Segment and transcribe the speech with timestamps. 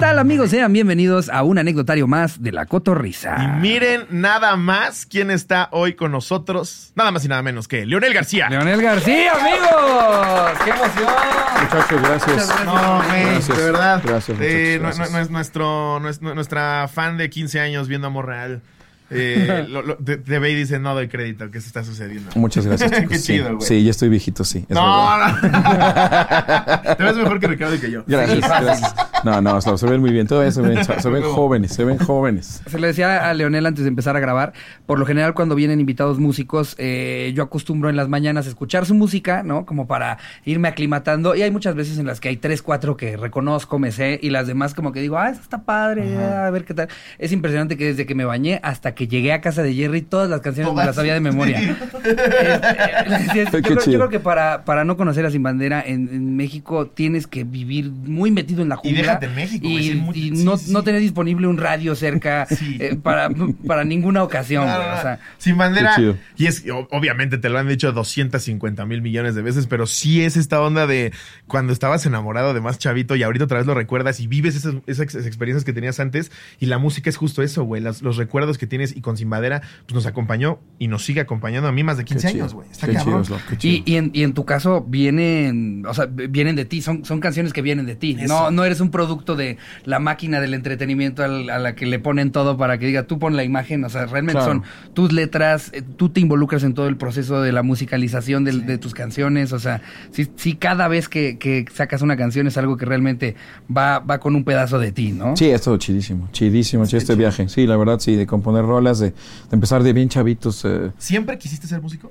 [0.00, 0.50] tal amigos?
[0.50, 3.36] Sean bienvenidos a un anecdotario más de la Cotorrisa.
[3.38, 6.92] Y miren nada más quién está hoy con nosotros.
[6.94, 8.48] Nada más y nada menos que Leonel García.
[8.48, 10.58] Leonel García, amigos.
[10.64, 11.14] ¡Qué emoción!
[11.62, 12.64] Muchachos, gracias.
[12.64, 13.58] No, güey, Gracias.
[13.58, 14.02] de verdad.
[14.04, 15.30] Gracias, Eh, muchachos, no- no- gracias.
[15.30, 18.62] nuestro, no es- no- nuestra fan de 15 años viendo Amor Real.
[19.10, 22.30] Eh, lo- lo- te, te ve y dice, no doy crédito, ¿qué se está sucediendo?
[22.36, 23.08] Muchas gracias, chicos.
[23.10, 23.32] Qué sí.
[23.34, 23.66] chido, güey.
[23.66, 24.64] Sí, ya estoy viejito, sí.
[24.68, 26.82] es no, verdad.
[26.86, 26.96] no.
[26.96, 28.04] te ves mejor que Ricardo y que yo.
[28.06, 28.94] Gracias, gracias.
[29.24, 30.26] No, no, se ven muy bien.
[30.26, 32.62] Todavía se ven, se ven jóvenes, se ven jóvenes.
[32.66, 34.52] Se le decía a Leonel antes de empezar a grabar,
[34.86, 38.86] por lo general cuando vienen invitados músicos, eh, yo acostumbro en las mañanas a escuchar
[38.86, 39.66] su música, ¿no?
[39.66, 41.34] Como para irme aclimatando.
[41.34, 44.30] Y hay muchas veces en las que hay tres, cuatro que reconozco, me sé, y
[44.30, 46.88] las demás como que digo, ah, esa está padre, a ver qué tal.
[47.18, 50.28] Es impresionante que desde que me bañé hasta que llegué a casa de Jerry, todas
[50.30, 51.58] las canciones me las sabía de memoria.
[51.60, 53.98] Es- es- yo, creo, yo chido.
[53.98, 57.90] creo que para, para no conocer a Sin Bandera en, en México tienes que vivir
[57.90, 59.00] muy metido en la Y jungla.
[59.02, 61.94] déjate en México, güey, y, muy- y sí, no, sí, no tener disponible un radio
[61.94, 62.76] cerca Sí.
[62.80, 63.30] eh, para,
[63.66, 65.96] para ninguna ocasión, güey, o sea, Sin bandera.
[66.36, 70.36] Y es, obviamente te lo han dicho 250 mil millones de veces, pero sí es
[70.36, 71.12] esta onda de
[71.46, 74.74] cuando estabas enamorado de más chavito y ahorita otra vez lo recuerdas y vives esas,
[74.86, 76.30] esas experiencias que tenías antes.
[76.58, 77.80] Y la música es justo eso, güey.
[77.82, 81.20] Las- los recuerdos que tienes y con Sin Bandera, pues nos acompañó y nos sigue
[81.20, 82.44] acompañando a mí más de 15 Qué chido.
[82.44, 82.68] años, güey.
[82.70, 83.22] Está Qué cabrón.
[83.24, 83.82] chido, qué chido.
[83.86, 87.20] Y, y, en, y en tu caso vienen, o sea, vienen de ti, son, son
[87.20, 88.16] canciones que vienen de ti.
[88.18, 88.26] Eso.
[88.32, 91.98] No, no eres un producto de la máquina del entretenimiento al- a la que le
[91.98, 94.52] ponen todo para que diga, tú pon la imagen, o sea, realmente Claro.
[94.52, 94.62] son
[94.94, 98.94] tus letras, eh, tú te involucras en todo el proceso de la musicalización de tus
[98.94, 102.84] canciones, o sea, sí, sí cada vez que, que sacas una canción es algo que
[102.86, 103.34] realmente
[103.74, 105.36] va, va con un pedazo de ti, ¿no?
[105.36, 107.48] Sí, es todo chidísimo, chidísimo, chido este viaje.
[107.48, 109.14] Sí, la verdad, sí, de componer rolas, de, de
[109.52, 110.64] empezar de bien chavitos.
[110.64, 112.10] eh, ¿Siempre quisiste ser músico?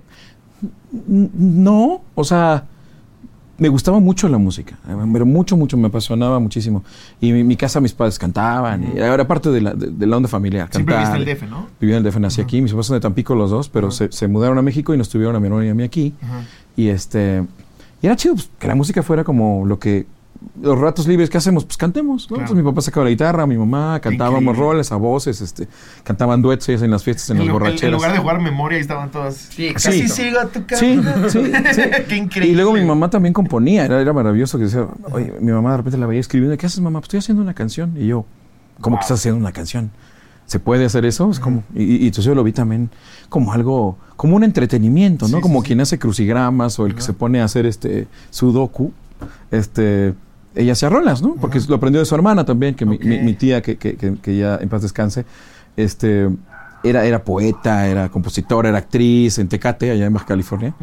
[1.07, 2.65] No, o sea,
[3.57, 4.77] me gustaba mucho la música,
[5.11, 6.83] pero mucho, mucho, me apasionaba muchísimo.
[7.19, 10.17] Y en mi casa mis padres cantaban, y era parte de la, de, de la
[10.17, 10.69] onda familiar.
[10.71, 11.17] Siempre cantar.
[11.17, 11.67] viviste el DF, ¿no?
[11.79, 14.11] Vivía en el DF, nací aquí, mis papás son de Tampico los dos, pero se,
[14.11, 16.13] se mudaron a México y nos tuvieron a mi hermano y a mí aquí.
[16.75, 17.45] Y este,
[18.01, 20.05] y era chido pues, que la música fuera como lo que,
[20.61, 22.27] los ratos libres que hacemos, pues cantemos, ¿no?
[22.37, 22.41] Claro.
[22.43, 24.61] Entonces mi papá sacaba la guitarra, mi mamá, cantábamos increíble.
[24.61, 25.67] roles a voces, este,
[26.03, 27.83] cantaban duetos ellas en las fiestas, en, En, las en- borracheras.
[27.83, 29.35] en lugar de jugar memoria, ahí estaban todas.
[29.35, 30.15] Sí, Así exacto.
[30.15, 31.29] sigo tu Sí, camino.
[31.29, 31.39] sí,
[31.73, 31.81] sí.
[32.07, 32.51] Qué increíble.
[32.51, 35.77] Y luego mi mamá también componía, era, era maravilloso que decía, oye, mi mamá de
[35.77, 36.99] repente la veía escribiendo, ¿qué haces mamá?
[36.99, 37.93] Pues estoy haciendo una canción.
[37.97, 38.25] Y yo,
[38.79, 39.91] ¿cómo que estás haciendo una canción?
[40.45, 41.29] ¿Se puede hacer eso?
[41.29, 42.89] Es como, y, y entonces yo lo vi también
[43.27, 45.37] como algo, como un entretenimiento, ¿no?
[45.37, 45.67] Sí, como sí, sí.
[45.67, 48.91] quien hace crucigramas o el que se pone a hacer este sudoku,
[49.51, 50.15] este,
[50.55, 51.35] ella hacía rolas, ¿no?
[51.35, 53.03] Porque lo aprendió de su hermana también, que mi- Ok.
[53.05, 55.25] mi, mi tía, que, que, que, que ya en paz descanse,
[55.77, 56.29] este,
[56.81, 60.73] era, era poeta, era compositora, era actriz en Tecate, allá en Baja California,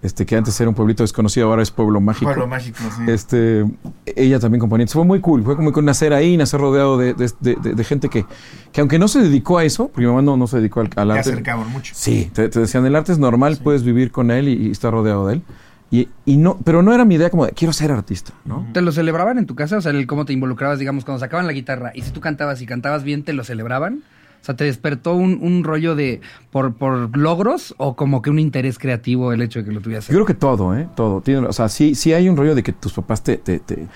[0.00, 2.26] este, que antes era un pueblito desconocido, ahora es pueblo mágico.
[2.26, 3.02] Pueblo mágico, sí.
[3.10, 3.66] Este,
[4.14, 4.84] ella también componía.
[4.84, 5.42] Entonces, fue muy cool.
[5.42, 8.24] Fue como nacer ahí, nacer rodeado de, de- de- de- gente que,
[8.72, 10.86] que aunque no se dedicó a eso, porque mi mamá no, no se dedicó al,
[10.94, 11.30] al Te arte.
[11.30, 11.94] acercaban mucho.
[11.96, 14.92] Sí, te, te decían, el arte es normal, puedes vivir con él y, y estar
[14.92, 15.42] rodeado de él.
[15.90, 18.66] Y, y no, pero no era mi idea como de, quiero ser artista, ¿no?
[18.72, 19.78] ¿Te lo celebraban en tu casa?
[19.78, 21.90] O sea, el cómo te involucrabas, digamos, cuando sacaban la guitarra.
[21.94, 24.02] Y si tú cantabas y cantabas bien, ¿te lo celebraban?
[24.40, 28.38] O sea, ¿te despertó un, un rollo de por, por logros o como que un
[28.38, 30.06] interés creativo el hecho de que lo tuvieras?
[30.06, 30.88] Yo creo que todo, ¿eh?
[30.94, 31.20] Todo.
[31.20, 33.86] Tiene, o sea, sí, sí hay un rollo de que tus papás te, te- te-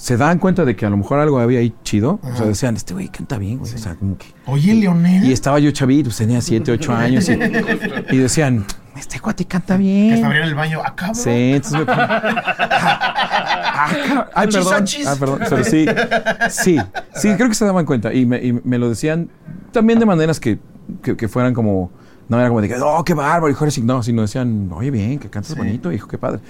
[0.00, 2.20] se dan cuenta de que a lo mejor algo había ahí chido.
[2.22, 3.74] O sea, decían, este güey canta bien, güey.
[3.74, 4.28] O sea, como que...
[4.46, 5.24] Oye, Leonel.
[5.24, 7.28] Y estaba yo chavito, pues tenía 7, 8 años.
[7.28, 7.32] Y,
[8.10, 8.64] y decían,
[8.96, 10.14] este cuate canta Que bien.
[10.14, 10.80] hasta abrían el baño.
[10.82, 11.16] Ah, cabrón.
[11.16, 11.84] Sí, entonces me
[13.82, 14.84] Ah, Ay, Achis, perdón.
[15.06, 15.40] Ah, perdón.
[15.50, 15.86] Pero sí,
[16.48, 16.78] sí,
[17.14, 18.14] sí, creo que se daban cuenta.
[18.14, 19.28] Y me, y me lo decían
[19.70, 20.58] también de maneras que,
[21.02, 21.90] que, que fueran como.
[22.30, 25.18] No era como de que, oh, qué bárbaro, hijo, eres no, sino decían, oye, bien,
[25.18, 26.40] que cantas bonito, hijo, qué padre.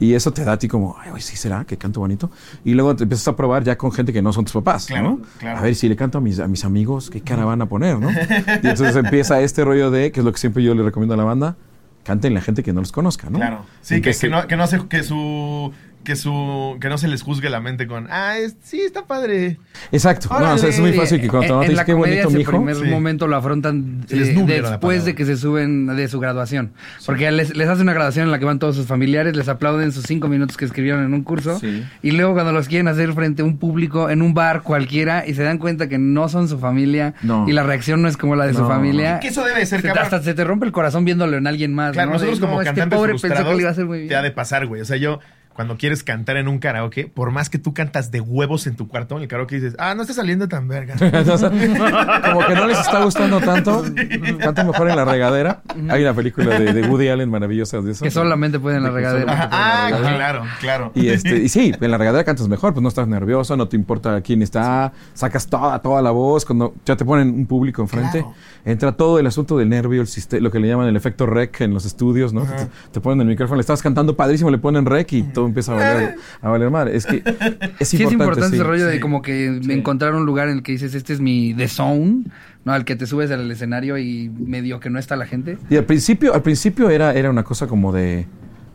[0.00, 2.30] Y eso te da a ti como, ay, sí será que canto bonito.
[2.64, 5.10] Y luego te empiezas a probar ya con gente que no son tus papás, Claro,
[5.10, 5.20] ¿no?
[5.38, 5.58] claro.
[5.58, 8.00] A ver si le canto a mis, a mis amigos, qué cara van a poner,
[8.00, 8.10] ¿no?
[8.10, 11.16] y entonces empieza este rollo de, que es lo que siempre yo le recomiendo a
[11.16, 11.56] la banda,
[12.02, 13.38] canten la gente que no los conozca, ¿no?
[13.38, 13.64] Claro.
[13.80, 15.72] Sí, que, que no, que no se, que su,
[16.04, 19.58] que su, que no se les juzgue la mente con, ah, es- sí, está padre.
[19.92, 20.28] Exacto.
[20.30, 22.14] No, o sea, es muy fácil que cuando en, te en dices la qué comedia
[22.24, 22.50] bonito, ese mijo.
[22.52, 22.84] primer Sí.
[22.84, 26.72] momento lo afrontan eh, después de que se suben de su graduación.
[27.04, 29.92] Porque les, les hace una graduación en la que van todos sus familiares, les aplauden
[29.92, 31.58] sus cinco minutos que escribieron en un curso.
[31.58, 31.84] Sí.
[32.02, 35.34] Y luego cuando los quieren hacer frente a un público en un bar cualquiera y
[35.34, 37.46] se dan cuenta que no son su familia No.
[37.48, 39.20] y la reacción no es como la de su familia.
[39.20, 40.04] Que eso debe ser, se- cabrón.
[40.04, 41.92] hasta se te rompe el corazón viéndolo en alguien más.
[41.92, 42.12] Claro, ¿no?
[42.14, 44.08] nosotros De, como no, este pobre pensó que le iba a hacer muy bien.
[44.08, 44.80] te ha de pasar, güey.
[44.80, 45.20] O sea, yo
[45.58, 48.86] cuando quieres cantar en un karaoke, por más que tú cantas de huevos en tu
[48.86, 50.94] cuarto, en el karaoke dices, ah, no está saliendo tan verga.
[50.98, 53.82] Como que no les está gustando tanto,
[54.38, 55.62] cantan mejor en la regadera.
[55.88, 58.04] Hay una película de, de Woody Allen maravillosa de eso.
[58.04, 59.48] Que solamente puede en la regadera.
[59.50, 60.16] ah, regadera.
[60.16, 60.92] claro, claro.
[60.94, 63.74] Y, este, y sí, en la regadera cantas mejor, pues no estás nervioso, no te
[63.76, 68.20] importa quién está, sacas toda, toda la voz, cuando ya te ponen un público enfrente,
[68.20, 68.34] Claro.
[68.64, 71.60] entra todo el asunto del nervio, el siste- lo que le llaman el efecto rec
[71.62, 72.42] en los estudios, ¿no?
[72.42, 75.72] Te, te ponen el micrófono, le estás cantando padrísimo, le ponen rec y todo empieza
[75.72, 76.96] a valer, a valer madre.
[76.96, 77.22] Es que
[77.78, 78.54] es Sí, es importante sí.
[78.56, 81.54] ese rollo de como que encontrar un lugar en el que dices, este es mi
[81.54, 82.24] The Zone,
[82.64, 82.72] ¿no?
[82.72, 85.58] Al que te subes al escenario y medio que no está la gente.
[85.70, 88.26] Y al principio, al principio era, era una cosa como de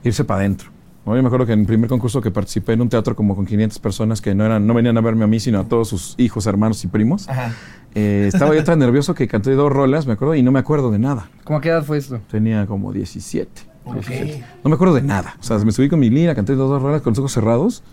[0.03, 0.69] irse para adentro.
[1.05, 1.15] ¿no?
[1.15, 3.45] Yo me acuerdo que en el primer concurso que participé en un teatro como con
[3.45, 6.15] 500 personas que no eran no venían a verme a mí, sino a todos sus
[6.17, 7.27] hijos, hermanos y primos.
[7.29, 7.53] Ajá.
[7.95, 10.91] Eh, estaba yo tan nervioso que canté dos rolas, me acuerdo, y no me acuerdo
[10.91, 11.29] de nada.
[11.43, 12.21] ¿Cómo a qué edad fue esto?
[12.31, 13.72] Tenía como 17.
[13.85, 13.95] Ok.
[14.07, 14.43] 17.
[14.63, 15.35] No me acuerdo de nada.
[15.39, 17.83] O sea, me subí con mi lira, canté dos, dos rolas con los ojos cerrados.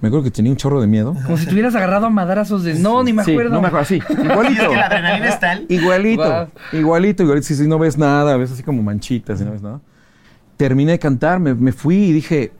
[0.00, 1.14] Me acuerdo que tenía un chorro de miedo.
[1.24, 2.72] Como si te hubieras agarrado a madrazos de...
[2.74, 3.52] No, ni me Sí, acuerdo.
[3.54, 3.96] no me acuerdo, sí.
[4.24, 4.62] Igualito.
[4.62, 5.66] es que la adrenalina es tal.
[5.68, 6.48] Igualito, Guau.
[6.72, 7.46] igualito, igualito.
[7.46, 9.80] Si, si no ves nada, ves así como manchitas y no ves nada.
[10.56, 12.52] Terminé de cantar, me, me fui y dije,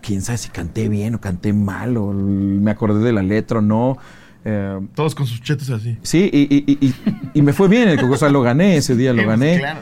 [0.00, 3.62] quién sabe si canté bien o canté mal, o me acordé de la letra o
[3.62, 3.98] no.
[4.44, 5.98] Eh, Todos con sus chetos así.
[6.02, 6.94] sí, y, y- y- y-
[7.34, 9.58] y me fue bien el concurso, o sea, lo gané ese día, lo Sí, gané.
[9.58, 9.80] Claro.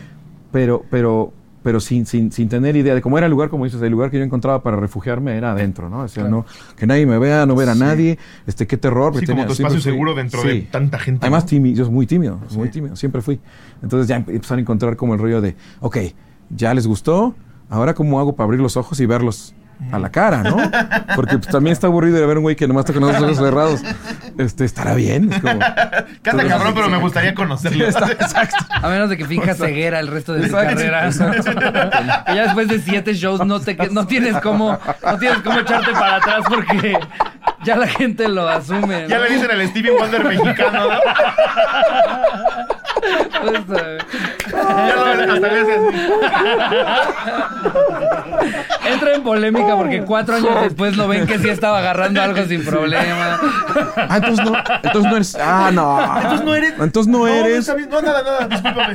[0.53, 1.33] Pero, pero,
[1.64, 4.11] pero sin, sin, sin tener idea de cómo era el lugar, como dices, el lugar
[4.12, 6.00] que yo encontraba para refugiarme era adentro, ¿no?
[6.02, 6.37] O sea, Claro.
[6.38, 6.46] no,
[6.76, 7.81] que nadie me vea, no ver a Sí.
[7.81, 9.19] nadie, este, qué terror.
[9.19, 11.25] Sí, como tu siempre espacio fui- seguro dentro de tanta gente.
[11.25, 11.49] Además, ¿no?
[11.49, 13.40] tímido, yo soy muy tímido, muy tímido, siempre fui.
[13.82, 15.96] Entonces ya empezaron a encontrar como el rollo de, ok,
[16.50, 17.34] ya les gustó,
[17.70, 19.55] ahora cómo hago para abrir los ojos y verlos
[19.93, 20.57] a la cara, ¿no?
[21.15, 23.37] Porque pues, también está aburrido de ver un güey que nomás está con los ojos
[23.37, 23.81] cerrados.
[24.39, 25.33] Este, ¿estará bien?
[25.33, 25.59] Es como...
[26.23, 27.87] Canta cabrón, pero me gustaría conocerlo.
[27.87, 28.57] Está- exacto.
[28.71, 32.25] A menos de que finjas ceguera el resto de tu Exacto, carrera.
[32.27, 35.93] que ya después de siete shows no te no tienes cómo no tienes cómo echarte
[35.93, 36.99] para atrás porque
[37.65, 39.03] ya la gente lo asume.
[39.03, 39.09] ¿no?
[39.09, 40.99] Ya le dicen el Stevie Wonder mexicano, ¿no?
[43.43, 43.77] Justo.
[44.55, 45.71] Ya lo ves, hasta así.
[48.93, 52.65] Entra en polémica porque cuatro años después lo ven que sí estaba agarrando algo sin
[52.65, 53.41] problema.
[53.97, 54.53] Ah, entonces no,
[54.83, 55.37] entonces no eres...
[55.41, 56.17] Ah, no.
[56.17, 56.75] Entonces no eres.
[56.79, 57.69] Entonces no No, eres...
[57.91, 58.95] No, nada, nada, discúlpame.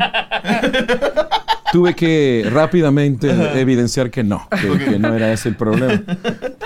[1.72, 3.30] Tuve que rápidamente
[3.60, 6.02] evidenciar que no, que, que no era ese el problema.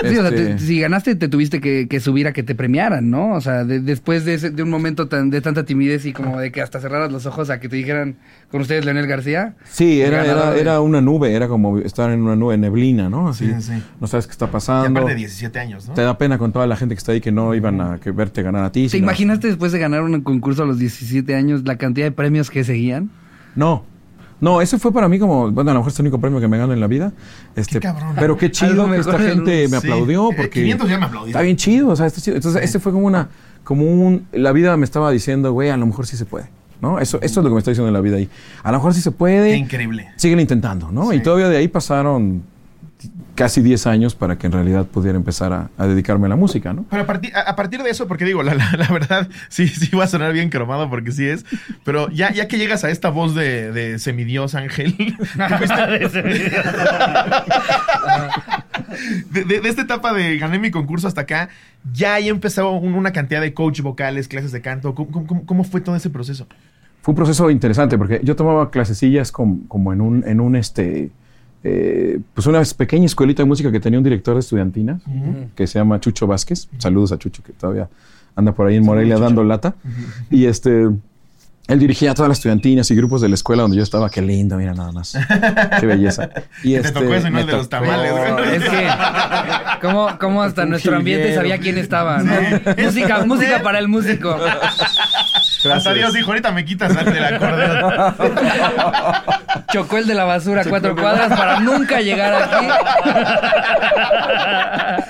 [0.01, 2.55] Sí, o sea, Este, te- si ganaste te tuviste que, que subir a que te
[2.55, 3.33] premiaran, ¿no?
[3.33, 6.39] O sea, de- después de, ese- de un momento tan, de tanta timidez y como
[6.39, 8.15] de que hasta cerraras los ojos a que te dijeran
[8.49, 9.55] con ustedes Leonel García.
[9.69, 13.29] Sí, era, era, de- era una nube, era como estar en una nube neblina, ¿no?
[13.29, 13.83] Así, Sí, sí.
[13.99, 14.99] no sabes qué está Y pasando.
[14.99, 15.93] aparte de 17 años, ¿no?
[15.93, 18.11] Te da pena con toda la gente que está ahí que no iban a que
[18.11, 18.83] verte ganar a ti.
[18.83, 22.11] ¿Te sino- imaginaste después de ganar un concurso a los 17 años la cantidad de
[22.11, 23.09] premios que seguían?
[23.55, 23.85] No.
[24.41, 26.49] No, ese fue para mí como, bueno, a lo mejor es el único premio que
[26.49, 27.13] me gano en la vida.
[27.55, 28.13] Este, Qué cabrón.
[28.19, 29.87] Pero qué chido que esta gente me Sí.
[29.87, 31.29] aplaudió Eh, porque 500 ya me aplaudieron.
[31.29, 32.35] está bien chido, o sea, está chido.
[32.35, 33.29] Entonces, ese fue como una,
[33.63, 36.47] como un, la vida me estaba diciendo, güey, a lo mejor sí se puede,
[36.83, 36.99] ¿no?
[36.99, 38.29] Eso, eso es lo que me está diciendo la vida ahí.
[38.61, 39.49] A lo mejor sí se puede.
[39.51, 40.11] Qué increíble.
[40.17, 41.09] siguen intentando, ¿no?
[41.09, 41.15] Sí.
[41.15, 42.43] Y todavía de ahí pasaron
[43.35, 46.71] casi 10 años para que en realidad pudiera empezar a, a dedicarme a la música,
[46.71, 46.85] ¿no?
[46.89, 49.67] Pero a partir, a, a partir de eso, porque digo, la, la- la verdad, sí,
[49.67, 51.43] sí va a sonar bien cromado porque sí es,
[51.83, 54.95] pero ya, ya que llegas a esta voz de, de semidios ángel,
[59.31, 61.49] de, de- de esta etapa de gané mi concurso hasta acá,
[61.91, 64.93] ya ahí empezó un- una cantidad de coach vocales, clases de canto.
[64.95, 66.47] ¿Cómo, cómo- cómo- cómo fue todo ese proceso?
[67.03, 71.11] Fue un proceso interesante porque yo tomaba clasecillas com- como en un, en un este,
[71.63, 74.99] eh, pues una pequeña escuelita de música que tenía un director de estudiantina
[75.53, 76.69] que se llama Chucho Vázquez.
[76.77, 77.89] Saludos a Chucho que todavía
[78.35, 79.75] anda por ahí en Morelia dando lata.
[80.31, 80.87] Y este,
[81.67, 84.09] él dirigía a todas las estudiantinas y grupos de la escuela donde yo estaba.
[84.09, 85.17] Qué lindo, mira nada más.
[85.81, 86.29] Qué belleza.
[86.63, 88.55] Y Te tocó eso y no el de los tamales, güey.
[88.55, 88.87] Es que,
[89.81, 92.33] ¿cómo, cómo hasta nuestro ambiente sabía quién estaba, ¿no?
[92.83, 94.37] Música, música para el músico.
[95.71, 97.93] Hasta Dios dijo, ahorita me quitas el del acordeón.
[99.71, 102.67] Chocó el de la basura a cuatro cuadras para nunca llegar aquí.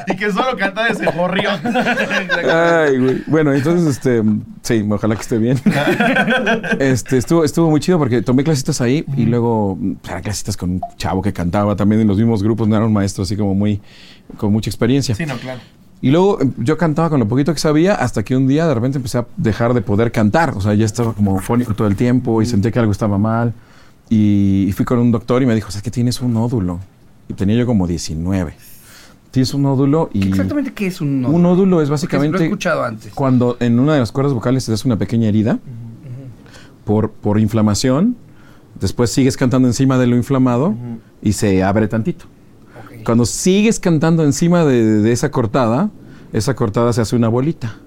[0.14, 1.60] y que solo cantaba ese gorrión.
[1.66, 3.24] Ay, güey.
[3.28, 4.24] Bueno, entonces, este,
[4.62, 5.60] sí, ojalá que esté bien.
[6.80, 10.72] este, estuvo, estuvo muy chido porque tomé clasitas ahí y luego pues, eran clasitas con
[10.72, 13.54] un chavo que cantaba también en los mismos grupos, no era un maestro así como
[13.54, 13.82] muy,
[14.38, 15.16] con mucha experiencia.
[15.16, 15.60] Sí, no, claro.
[16.04, 18.74] Y luego em, yo cantaba con lo poquito que sabía hasta que un día de
[18.74, 20.50] repente empecé a dejar de poder cantar.
[20.50, 23.54] O sea, ya estaba como fónico todo el tiempo y sentía que algo estaba mal.
[24.10, 26.82] Y, fui con un doctor y me dijo, es que tienes un nódulo.
[27.30, 28.54] Y tenía yo como 19.
[29.32, 30.28] Tienes un nódulo y...
[30.28, 31.38] Exactamente qué es un nódulo.
[31.38, 33.14] Un nódulo es básicamente Lo he escuchado antes.
[33.14, 35.60] cuando en una de las cuerdas vocales te das una pequeña herida
[36.84, 38.18] por, por inflamación,
[38.78, 40.76] después sigues cantando encima de lo inflamado
[41.22, 42.26] y se abre tantito.
[43.04, 45.90] Cuando sigues cantando encima de, de esa cortada,
[46.32, 47.78] esa cortada se hace una bolita.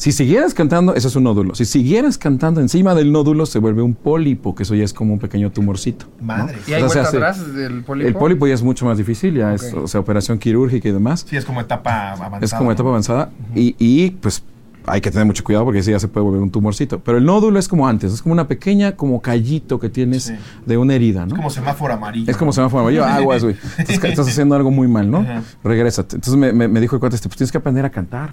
[0.00, 1.54] Si siguieras cantando, eso es un nódulo.
[1.54, 5.12] Si siguieras cantando encima del nódulo, se vuelve un pólipo, que eso ya es como
[5.12, 6.06] un pequeño tumorcito.
[6.20, 6.26] ¿no?
[6.26, 6.56] Madre.
[6.66, 8.08] ¿Y hay O sea, vuelta atrás del pólipo?
[8.08, 11.26] El pólipo ya es mucho más difícil, ya es o sea, operación quirúrgica y demás.
[11.28, 12.44] Sí, es como etapa avanzada.
[12.46, 13.30] Es como etapa avanzada.
[13.54, 14.42] y, y, pues
[14.86, 17.00] hay que tener mucho cuidado porque sí ya se puede volver un tumorcito.
[17.00, 20.34] Pero el nódulo es como antes, es como una pequeña como callito que tienes Sí.
[20.66, 21.34] de una herida, ¿no?
[21.34, 22.30] Es como semáforo amarillo.
[22.30, 23.56] Es como se llama yo aguas, güey.
[23.78, 25.24] Estás, haciendo algo muy mal, ¿no?
[25.64, 26.16] Regrésate.
[26.16, 28.32] Entonces me, me- me dijo el cuate, este, pues tienes que aprender a cantar.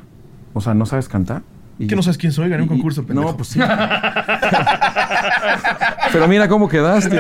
[0.54, 1.44] O sea, ¿no sabes cantar?
[1.80, 2.50] Y ¿Qué no sabes quién soy?
[2.50, 3.30] Gané un concurso, pendejo.
[3.32, 3.60] No, pues sí.
[6.12, 7.16] Pero mira cómo quedaste.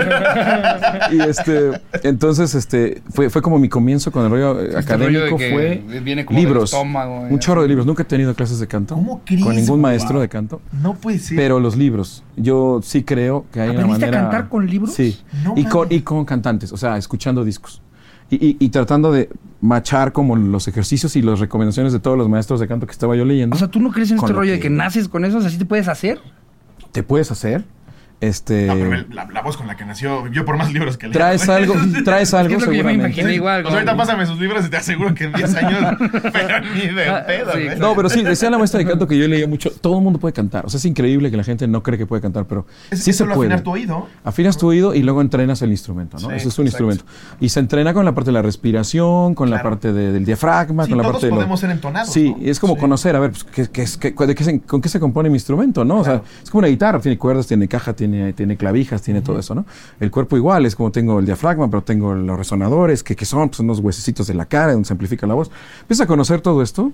[1.11, 1.71] y este,
[2.03, 5.37] entonces, este, fue, fue como mi comienzo con el rollo eh, Este académico.
[5.37, 6.73] que fue viene como libros.
[6.73, 7.85] estómago, un chorro de libros.
[7.85, 8.95] Nunca he tenido clases de canto.
[8.95, 10.61] ¿Cómo crees, Con ningún maestro de canto.
[10.81, 11.37] No puede ser.
[11.37, 14.23] Pero los libros, yo sí creo que hay una ¿Aprendiste a manera...
[14.29, 14.93] cantar con libros?
[14.93, 17.81] Sí, No y, con, y con cantantes, o sea, escuchando discos.
[18.29, 19.29] Y, y- y tratando de
[19.62, 23.15] machar como los ejercicios y las recomendaciones de todos los maestros de canto que estaba
[23.15, 23.55] yo leyendo.
[23.55, 25.38] O sea, ¿tú no crees en este lo rollo de que- que naces con eso?
[25.38, 26.19] O sea, ¿sí te puedes hacer?
[26.91, 27.63] te puedes hacer,
[28.19, 28.65] este...
[28.65, 31.13] No, pero la, la voz con la que nació, yo por más libros que leo.
[31.13, 33.62] traes algo, traes algo Es que yo me imaginé igual.
[33.62, 35.97] Pues ahorita pásame sus libros y te aseguro que en 10 años.
[36.33, 37.67] pero ni de Ah, pedo, sí.
[37.79, 40.19] No, pero sí, decía la maestra de canto que yo leía mucho, todo el mundo
[40.19, 40.65] puede cantar.
[40.65, 43.12] O sea, es increíble que la gente no cree que puede cantar, pero Es, sí
[43.13, 43.50] se solo puede.
[43.50, 44.07] afinar tu oído.
[44.24, 46.29] Afinas tu oído y luego entrenas el instrumento, ¿no?
[46.29, 46.91] Sí, Ese es un exacto.
[46.91, 47.05] instrumento.
[47.39, 49.69] Y se entrena con la parte de la respiración, con la Claro.
[49.69, 52.29] parte de- del diafragma, Sí, con la todos parte de lo- podemos ser entonados, Sí,
[52.38, 52.38] ¿no?
[52.45, 52.79] es como Sí.
[52.79, 55.29] conocer, a ver, pues, ¿qué, qué es- qué- de qué se- ¿con qué se compone
[55.29, 56.00] mi instrumento, no?
[56.00, 59.39] O sea, es como una guitarra, tiene cuerdas, tiene caja, tiene, tiene clavijas, tiene todo
[59.39, 59.65] eso, ¿no?
[59.99, 63.49] El cuerpo igual, es como tengo el diafragma, pero tengo los resonadores, que, que son
[63.49, 65.51] pues, unos huesecitos de la cara donde se amplifica la voz.
[65.81, 66.91] Empiezas a conocer todo esto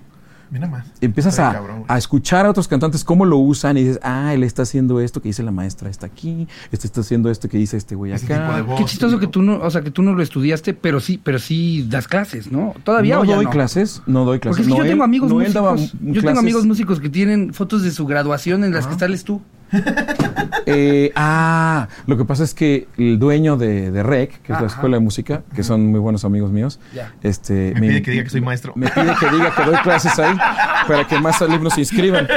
[0.51, 0.85] Mira más.
[1.01, 1.83] empiezas a, cabrón.
[1.87, 5.19] a escuchar a otros cantantes cómo lo usan y dices, ah, él está haciendo esto
[5.19, 8.27] que dice la maestra, está aquí, este está haciendo esto que dice este güey Ese
[8.27, 8.61] tipo de acá.
[8.61, 8.79] voz.
[8.79, 11.39] Qué chistoso que tú no, o sea, que tú no lo estudiaste, pero sí, pero
[11.39, 12.75] sí das clases, ¿no?
[12.83, 13.51] Todavía no o ya doy no?
[13.51, 14.59] clases, no doy clases.
[14.59, 15.93] Porque es que yo tengo amigos músicos.
[16.01, 19.41] Yo tengo amigos músicos que tienen fotos de su graduación en las que sales tú.
[20.65, 24.67] Eh, ah, lo que pasa es que el dueño de, de REC, que es la
[24.67, 26.79] escuela de música, que son muy buenos amigos míos,
[27.21, 28.71] este, Me pide que diga que soy maestro.
[28.75, 30.35] Me pide que diga que doy clases ahí
[30.87, 32.27] para que más alumnos se inscriban.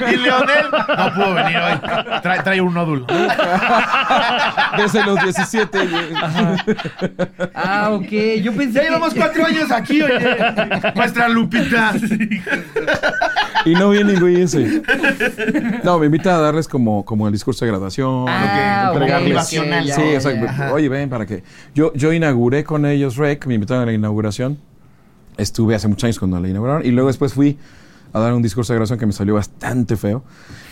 [0.00, 2.20] Y Leonel no pudo venir hoy.
[2.22, 3.06] Trae, trae un nódulo.
[4.76, 5.78] Desde los 17.
[7.54, 8.10] Ah, ok.
[8.42, 8.76] Yo pensé.
[8.76, 10.36] Ya llevamos cuatro años aquí, oye.
[10.94, 11.94] Maestra Lupita.
[13.64, 14.82] Y no viene güey ese.
[15.82, 18.24] No, me invita a darles como, como el discurso de graduación.
[18.28, 19.46] Ah, ok, entregarles.
[19.46, 20.44] Sí, ya, exacto.
[20.46, 20.50] ya.
[20.50, 20.72] Ajá.
[20.72, 21.42] Oye, ven, para que.
[21.74, 24.58] Yo, yo inauguré con ellos REC, me invitaron a la inauguración.
[25.36, 26.84] Estuve hace muchos años cuando la inauguraron.
[26.84, 27.58] Y luego después fui
[28.12, 30.24] a dar un discurso de graduación que me salió bastante feo.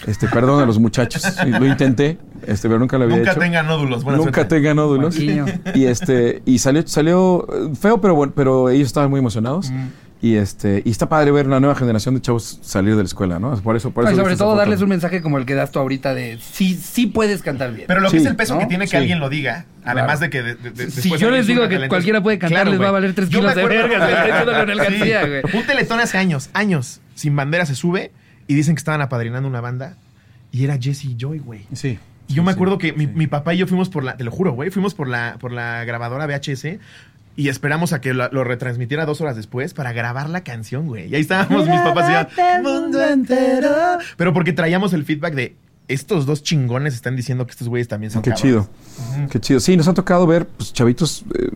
[0.07, 1.23] Este, perdón a los muchachos.
[1.47, 3.41] Lo intenté, este, pero nunca lo había Nunca hecho.
[3.41, 4.05] tenga nódulos.
[4.05, 4.57] Buena Nunca suerte.
[4.57, 5.19] tenga nódulos.
[5.19, 9.71] Y este, y salió, salió eh, feo, pero bueno, pero ellos estaban muy emocionados.
[10.25, 13.39] Y este, y está padre ver una nueva generación de chavos salir de la escuela,
[13.39, 13.55] ¿no?
[13.59, 15.71] Por eso, por No, y eso sobre todo darles un mensaje como el que das
[15.71, 17.85] tú ahorita de sí, sí puedes cantar bien.
[17.89, 18.61] Pero lo que es el peso ¿no?
[18.61, 18.97] que tiene que Sí.
[18.97, 20.21] alguien lo diga, además Claro.
[20.21, 22.81] de que de- de- de- Si yo les digo que cualquiera puede cantar, Claro, les
[22.81, 23.83] va a valer tres Yo me kilos de
[24.73, 24.79] Sí.
[24.79, 25.43] García, güey.
[25.61, 28.11] Un teletón hace años, años, sin bandera se sube
[28.47, 29.99] y dicen que estaban apadrinando una banda
[30.53, 31.67] y era Jesse y Joy, güey.
[31.75, 31.99] Sí.
[32.29, 33.13] Y yo me Sí, acuerdo que mi, sí.
[33.15, 35.53] mi papá y yo fuimos por la, te lo juro, güey, fuimos por la, por
[35.53, 36.79] la grabadora VHS
[37.37, 41.09] y esperamos a que lo, lo retransmitiera dos horas después para grabar la canción, güey.
[41.09, 43.71] Y ahí estábamos mis papás y mundo entero.
[44.17, 45.57] Pero porque traíamos el feedback de
[45.89, 48.67] estos dos chingones están diciendo que estos güeyes también son Qué cabrones".
[48.67, 49.29] chido.
[49.31, 49.61] Qué chido.
[49.61, 51.51] Sí, nos ha tocado ver pues, chavitos eh,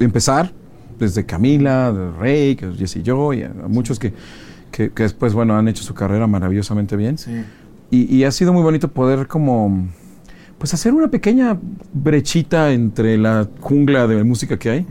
[0.00, 0.52] empezar
[0.98, 4.12] desde Camila, de Rey, que es Jesse y yo, y a, a muchos que,
[4.70, 7.16] que, que después, bueno, han hecho su carrera maravillosamente bien.
[7.16, 7.42] Sí.
[7.90, 9.88] Y, y ha sido muy bonito poder como
[10.60, 11.56] pues hacer una pequeña
[11.94, 14.86] brechita entre la jungla de música que hay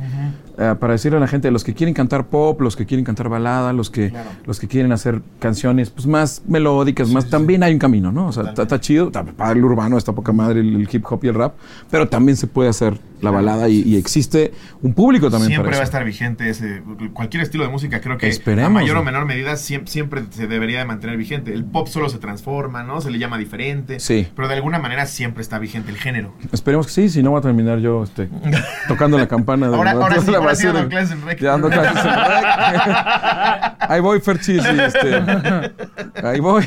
[0.57, 3.29] eh, para decirle a la gente, los que quieren cantar pop, los que quieren cantar
[3.29, 4.29] balada, los que Claro.
[4.45, 8.27] los que quieren hacer canciones pues más melódicas, más también hay un camino, ¿no?
[8.27, 11.05] O sea, está, está chido, está padre el urbano, está poca madre el, el hip
[11.07, 11.53] hop y el rap,
[11.91, 15.77] pero también se puede hacer la balada y, y existe un público también Siempre para
[15.77, 16.81] va a estar vigente ese,
[17.13, 18.01] cualquier estilo de música.
[18.01, 19.05] Creo que Esperemos, a mayor o ¿no?
[19.05, 21.53] menor medida siempre, siempre se debería de mantener vigente.
[21.53, 23.01] El pop solo se transforma, ¿no?
[23.01, 23.99] Se le llama diferente.
[23.99, 24.27] Sí.
[24.35, 26.33] Pero de alguna manera siempre está vigente el género.
[26.51, 28.29] Esperemos que sí, si no voy a terminar yo este,
[28.87, 31.39] tocando la campana de Ahora- ahora la sí, ahora sí dando clases en rec.
[31.39, 33.75] Ya dando clases en rec.
[33.89, 34.63] Ahí voy, Ferchis.
[34.63, 35.15] este,
[36.23, 36.63] ahí voy.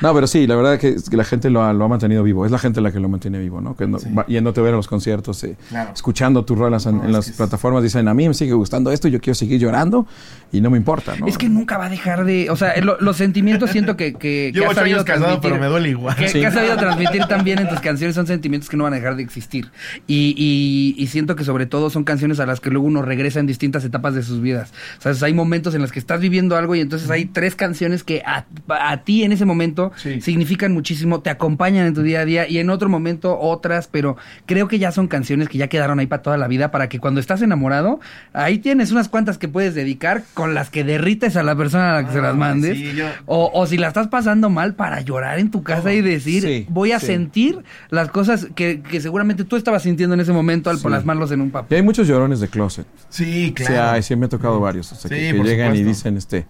[0.00, 2.22] No, pero sí, la verdad que, es que la gente lo ha, lo ha mantenido
[2.24, 2.44] vivo.
[2.44, 3.76] Es la gente la que lo mantiene vivo, ¿no?
[3.76, 4.12] Que no- Sí.
[4.12, 5.44] va- yéndote a ver a los conciertos.
[5.68, 5.90] Claro.
[5.94, 8.52] escuchando tus rolas en, No, en es las es- plataformas dicen, a mí me sigue
[8.52, 10.06] gustando esto, yo quiero seguir llorando
[10.52, 11.26] y no me importa, ¿no?
[11.26, 12.48] Es que nunca va a dejar de.
[12.50, 14.14] O sea, lo- los sentimientos siento que.
[14.14, 16.14] que, que has ocho sabido años casado, pero me duele igual.
[16.16, 16.40] Que, Sí.
[16.40, 19.16] que has sabido transmitir también en tus canciones son sentimientos que no van a dejar
[19.16, 19.70] de existir.
[20.06, 23.40] Y, y- y siento que sobre todo son canciones a las que luego uno regresa
[23.40, 24.72] en distintas etapas de sus vidas.
[25.04, 28.04] O sea, hay momentos en los que estás viviendo algo y entonces hay tres canciones
[28.04, 30.20] que a, a ti en ese momento Sí.
[30.20, 34.16] significan muchísimo, te acompañan en tu día a día y en otro momento otras, pero
[34.46, 36.98] creo que ya son canciones que ya quedaron ahí para toda la vida, para que
[36.98, 38.00] cuando estás enamorado,
[38.32, 42.02] ahí tienes unas cuantas que puedes dedicar con las que derrites a la persona a
[42.02, 42.76] la que se las mandes.
[42.76, 46.00] sí, yo- O, o si la estás pasando mal para llorar en tu casa y
[46.02, 47.06] decir, Sí, voy a sí.
[47.06, 47.58] sentir
[47.90, 50.86] las cosas que, que seguramente tú estabas sintiendo en ese momento al Sí.
[50.86, 51.76] plasmarlos en un Y papel.
[51.76, 52.86] hay muchos llorones de closet.
[53.08, 53.90] Sí, claro.
[53.92, 54.90] hay, sí me ha tocado varios.
[54.92, 56.46] O sea, Sí, que, que por llegan y dicen, este,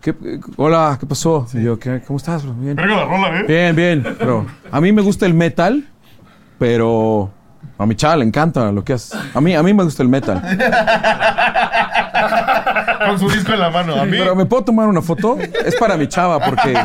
[0.00, 0.14] ¿qué,
[0.56, 1.46] hola, ¿qué pasó?
[1.54, 2.54] Y yo, ¿qué, ¿cómo estás, bro?
[2.54, 2.76] Bien.
[2.76, 3.44] Venga la rola, ¿eh?
[3.46, 4.02] Bien, bien.
[4.18, 5.84] Pero a mí me gusta el metal,
[6.58, 7.30] pero
[7.80, 9.18] a mi chava le encanta lo que haces.
[9.34, 10.42] A mí, a mí me gusta el metal.
[13.06, 13.94] Con su disco en la mano.
[13.94, 14.18] A mí.
[14.18, 15.38] Pero ¿me puedo tomar una foto?
[15.64, 16.78] Es para mi chava, porque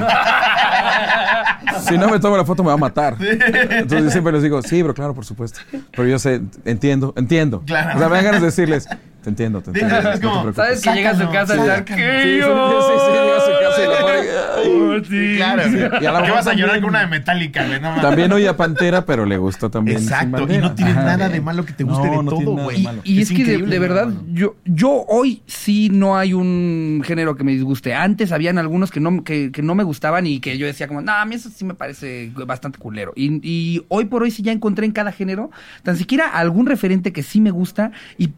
[1.81, 3.17] si no me tomo la foto me va a matar.
[3.19, 5.59] Entonces yo siempre les digo, sí, bro, claro, por supuesto.
[5.91, 7.61] Pero yo sé, entiendo, entiendo.
[7.65, 7.97] Claro.
[7.97, 8.87] O sea, me dan ganas de decirles,
[9.25, 9.97] te entiendo, te entiendo.
[9.97, 10.55] Es no te como, preocupes".
[10.55, 11.83] ¿Sabes que llega a su casa y.
[11.83, 14.17] "¿Qué Sí, sí, yo?" sí, sí, llega a su casa y la pone,
[14.55, 15.03] ay.
[15.09, 15.35] Sí.
[15.35, 15.63] Claro.
[16.01, 17.81] Y a ¿Qué vas a llorar también- con una de Metallica, güey?
[17.81, 18.01] No.
[18.01, 19.97] También oye a Pantera, pero le gustó también.
[19.97, 20.43] Exacto.
[20.49, 21.03] Y no tiene Ajá.
[21.03, 22.87] nada de malo que te guste No, de todo, güey.
[23.03, 27.51] Y es, que de, verdad, yo, yo hoy sí no hay un género que me
[27.51, 27.93] disguste.
[27.93, 31.01] Antes habían algunos que no, que, que no me gustaban y que yo decía como,
[31.01, 33.11] no, a mí eso sí me parece bastante culero.
[33.15, 35.51] Y, y hoy por hoy sí ya encontré en cada género
[35.83, 38.29] tan siquiera algún referente que sí me gusta y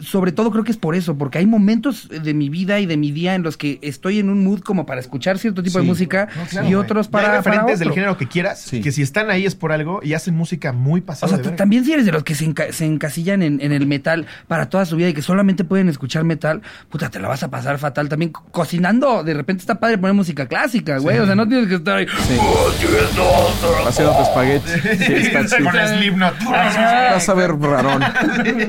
[0.00, 2.96] sobre todo creo que es por eso, porque hay momentos de mi vida y de
[2.96, 5.84] mi día en los que estoy en un mood como para escuchar cierto tipo de
[5.84, 8.80] música No, claro, y otros hay para, para referentes del género que quieras, Sí.
[8.80, 11.42] que si están ahí es por algo y hacen música muy O pasada sea, de
[11.42, 11.56] tú verga.
[11.58, 14.68] también si eres de los que se, enca- se encasillan en, en el metal para
[14.68, 17.78] toda su vida y que solamente pueden escuchar metal, puta, te la vas a pasar
[17.78, 18.08] fatal.
[18.08, 21.18] También co- cocinando, de repente está padre poner música clásica, güey.
[21.18, 22.06] O sea, no tienes que estar ahí.
[23.86, 24.68] Haciendo tu espagueti.
[25.04, 25.70] Sí, está chido.
[25.70, 26.44] Con Slipknot.
[26.44, 28.02] Vas a ver rarón.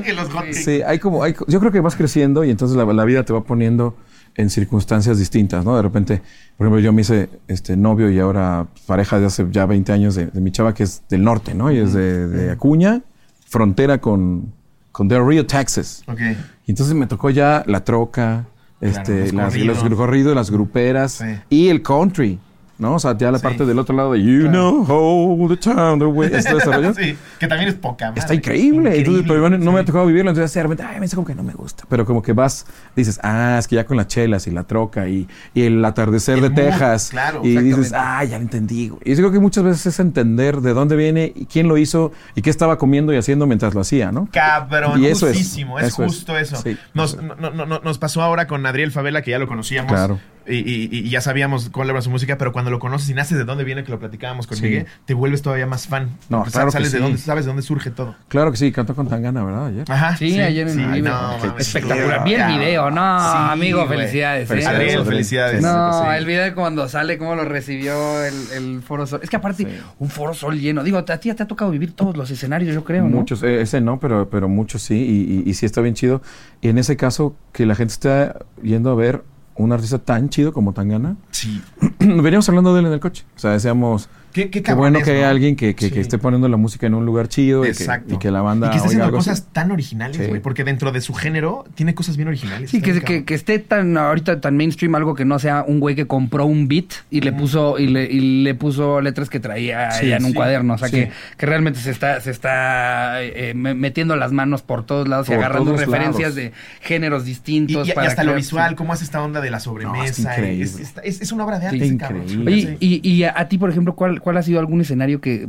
[0.04, 0.54] Que los hotcakes.
[0.54, 3.32] Sí, hay como, hay, yo creo que vas creciendo y entonces la, la vida te
[3.32, 3.96] va poniendo
[4.36, 5.74] en circunstancias distintas, ¿no?
[5.76, 6.22] De repente,
[6.56, 10.14] por ejemplo, yo me hice este novio y ahora pareja de hace ya 20 años
[10.14, 11.70] de, de mi chava que es del norte, ¿no?
[11.72, 13.00] Y es de, de Acuña,
[13.48, 14.52] frontera con,
[14.92, 16.02] con Del Rio, Texas.
[16.06, 16.20] Ok.
[16.66, 18.46] Y entonces me tocó ya la troca,
[18.80, 19.82] este, los las- corridos.
[19.90, 21.24] los corridos, las gruperas Sí.
[21.48, 22.38] y el country.
[22.80, 22.94] ¿No?
[22.94, 23.44] O sea, ya la Sí.
[23.44, 26.30] parte del otro lado de You know how the town the way.
[26.32, 26.92] ¿Este desarrollo?
[27.00, 28.20] Sí, que también es poca madre.
[28.20, 28.96] Está increíble.
[28.98, 30.30] Entonces, pero no me ha tocado vivirlo.
[30.30, 31.84] Entonces, de repente, ay, me dice como que no me gusta.
[31.88, 32.66] Pero como que vas,
[32.96, 36.36] dices, ah, es que ya con las chelas y la troca y, y el atardecer
[36.36, 37.08] El de mood, Texas.
[37.10, 38.88] claro, y dices, ah, ya lo entendí.
[38.88, 39.00] güey".
[39.04, 42.12] Y yo creo que muchas veces es entender de dónde viene y quién lo hizo
[42.34, 44.28] y qué estaba comiendo y haciendo mientras lo hacía, ¿no?
[44.32, 46.56] Cabrón, Y eso es, es, justo eso.
[46.56, 49.46] Sí, nos, eso no- no- no- nos pasó ahora con Adriel Favela, que ya lo
[49.46, 49.92] conocíamos.
[49.92, 50.18] Claro.
[50.50, 53.38] Y, y- y ya sabíamos cuál era su música, pero cuando lo conoces y naces
[53.38, 54.64] de dónde viene, que lo platicábamos con Sí.
[54.64, 56.10] Miguel, te vuelves todavía más fan.
[56.28, 57.02] No, claro que sabes de sí.
[57.02, 58.14] dónde, sabes de dónde surge todo.
[58.28, 59.66] Claro que sí, cantó con Tangana, ¿verdad?
[59.66, 59.84] Ayer.
[59.88, 60.16] Ajá.
[60.16, 61.12] Sí, ayer en el video.
[61.14, 62.24] no, mames, Espectacular.
[62.24, 63.98] Vi el video, no, Sí, amigo, güey.
[63.98, 64.44] felicidades.
[64.44, 64.46] ¿eh?
[64.46, 65.12] Felicidades, Adriel, Adriel.
[65.14, 65.62] felicidades.
[65.62, 66.08] No, Sí.
[66.18, 69.20] el video de cuando sale, cómo lo recibió el, el Foro Sol.
[69.22, 69.68] Es que aparte, Sí.
[69.98, 70.82] un Foro Sol lleno.
[70.82, 73.16] Digo, a ti ya te ha tocado vivir todos los escenarios, yo creo, ¿no?
[73.18, 76.22] Muchos, eh, ese no, pero, pero muchos sí, y, y- y sí está bien chido.
[76.60, 79.22] Y en ese caso, que la gente está yendo a ver
[79.56, 81.60] un artista tan chido como Tangana, Sí.
[82.22, 83.24] veníamos hablando de él en el coche.
[83.36, 85.26] O sea, decíamos, Qué, qué, qué bueno es, que hay ¿no?
[85.26, 85.90] alguien que, que- Sí.
[85.92, 88.70] que esté poniendo la música en un lugar chido y y que la banda Y
[88.70, 89.12] que esté haciendo así.
[89.16, 90.26] cosas tan originales, Sí.
[90.28, 90.40] güey.
[90.40, 92.70] Porque dentro de su género tiene cosas bien originales.
[92.70, 96.06] Sí, que, que, esté tan ahorita tan mainstream algo que no sea un güey que
[96.06, 100.12] compró un beat y le puso y le, y le puso letras que traía Sí,
[100.12, 100.34] en un sí.
[100.36, 100.94] cuaderno, o sea Sí.
[100.96, 105.28] que, que realmente se está se está eh, me- metiendo las manos por todos lados
[105.28, 106.34] y agarrando referencias lados.
[106.36, 109.58] de géneros distintos y- y para hasta lo visual, cómo hace esta onda de la
[109.58, 110.34] sobremesa.
[110.34, 110.62] increíble.
[110.64, 111.89] es, es- es- es una obra de arte.
[111.90, 112.52] Increíble.
[112.52, 113.00] Oye, Sí.
[113.02, 115.46] y, y a, a ti, por ejemplo, ¿cuál, ¿cuál ha sido algún escenario que,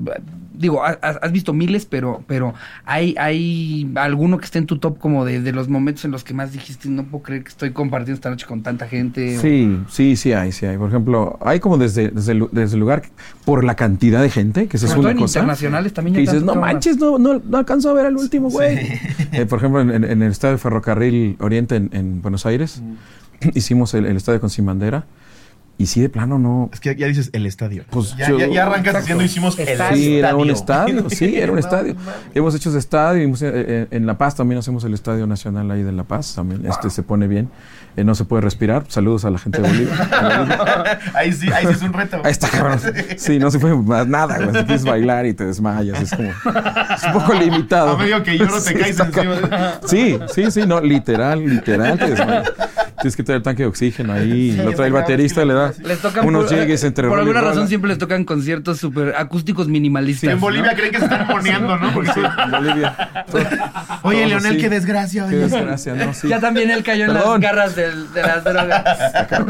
[0.53, 2.53] digo, has, has visto miles, pero, pero
[2.85, 6.23] hay, hay alguno que esté en tu top como de, de los momentos en los
[6.23, 9.37] que más dijiste, no puedo creer que estoy compartiendo esta noche con tanta gente?
[9.37, 10.77] o- Sí, sí, sí hay, sí hay.
[10.77, 13.03] Por ejemplo, hay como desde, desde, desde el lugar,
[13.45, 15.39] por la cantidad de gente, que esa es una en cosa.
[15.39, 16.15] internacionales también.
[16.15, 18.79] Que ya dices, no manches, no, no, no alcanzo a ver al último, güey.
[19.33, 22.81] Eh, por ejemplo, en, en- en el estadio de Ferrocarril Oriente en, en Buenos Aires,
[23.55, 25.05] hicimos el, el estadio con Sin Bandera.
[25.77, 26.69] Y sí, de plano no.
[26.71, 27.83] Es que ya dices el estadio.
[27.89, 28.99] Pues ya, yo- ya, ya arrancas Exacto.
[28.99, 29.95] diciendo hicimos el Estadio.
[29.97, 31.09] Sí, era un estadio.
[31.09, 31.95] sí, era un No estadio.
[32.35, 35.71] Hemos hecho ese estadio, hemos- eh, eh, en La Paz también hacemos el Estadio Nacional
[35.71, 37.49] ahí de La Paz, también este se pone bien.
[37.97, 40.99] Eh, no se puede respirar, saludos a la gente de Bolivia.
[41.15, 42.21] ahí sí, ahí sí es un reto.
[42.23, 42.79] Ahí está, cabrón.
[43.17, 44.49] Sí, no se puede más nada, güey.
[44.49, 46.29] Si quieres bailar y te desmayas, es como.
[46.29, 47.89] Es un poco limitado.
[47.91, 49.35] A medio que lloro te Sí, caes encima.
[49.87, 52.51] Sí, sí, sí, no, literal, literal te desmayas.
[53.01, 54.51] Tienes que tener el tanque de oxígeno ahí.
[54.51, 57.41] Sí, lo trae el baterista, le da Les tocan unos por, llegues entre por alguna
[57.41, 60.29] razón siempre les tocan conciertos súper acústicos minimalistas.
[60.29, 60.41] en ¿no?
[60.41, 61.93] Bolivia creen que se están moneando, ¿no?
[61.93, 62.19] Porque sí.
[62.45, 63.23] En Bolivia.
[64.03, 64.57] Oye, Leonel, así.
[64.61, 65.27] qué desgracia.
[65.29, 66.13] Qué desgracia, ¿no?
[66.13, 66.27] Sí.
[66.27, 67.41] Ya también él cayó en Perdón.
[67.41, 68.85] las garras del- de las drogas.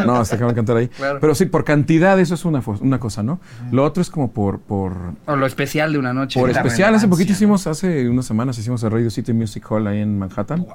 [0.05, 0.87] No, se acaban de cantar ahí.
[0.87, 1.19] Claro.
[1.19, 3.39] Pero sí, por cantidad, eso es una, una cosa, ¿no?
[3.71, 4.93] Lo otro es como por, por,
[5.25, 6.39] O lo especial de una noche.
[6.39, 6.71] por especial.
[6.71, 10.17] Hace relevancia, poquito hicimos, hace unas semanas hicimos el Radio City Music Hall ahí en
[10.19, 10.65] Manhattan.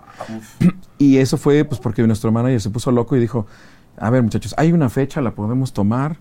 [0.98, 3.46] Y eso fue pues porque nuestro manager se puso loco y dijo,
[3.98, 6.18] a ver muchachos, hay una fecha, la podemos tomar.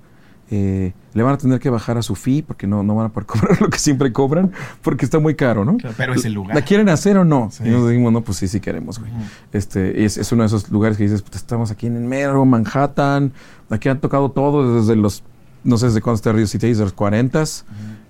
[0.52, 3.10] eh, le van a tener que bajar a su fee porque no, no van a
[3.10, 4.52] poder cobrar lo que siempre cobran
[4.84, 5.76] porque está muy caro, ¿no?
[5.98, 6.56] Pero es el lugar.
[6.56, 7.50] ¿La quieren hacer o no?
[7.52, 7.64] Sí.
[7.66, 9.12] Y nos dijimos, no, pues sí, sí queremos, güey.
[9.54, 12.46] este, es, es uno de esos lugares que dices, "Puta, estamos aquí en el mero,
[12.46, 13.32] Manhattan,
[13.72, 15.24] aquí han tocado todo desde los,
[15.64, 17.44] no sé desde cuándo está Radio City, desde los 40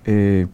[0.04, 0.46] eh,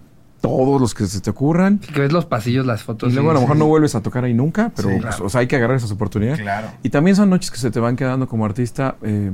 [0.43, 1.79] todos los que se te ocurran.
[1.79, 3.11] Que ves los pasillos, las fotos.
[3.11, 3.61] Y luego a lo mejor sí.
[3.61, 5.25] no vuelves a tocar ahí nunca, pero Sí, pues, claro.
[5.25, 6.41] o sea, hay que agarrar esas oportunidades.
[6.41, 6.69] Claro.
[6.83, 8.97] Y también son noches que se te van quedando como artista.
[9.03, 9.31] eh,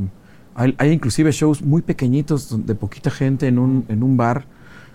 [0.54, 4.46] hay, hay inclusive shows muy pequeñitos de poquita gente en un, en un bar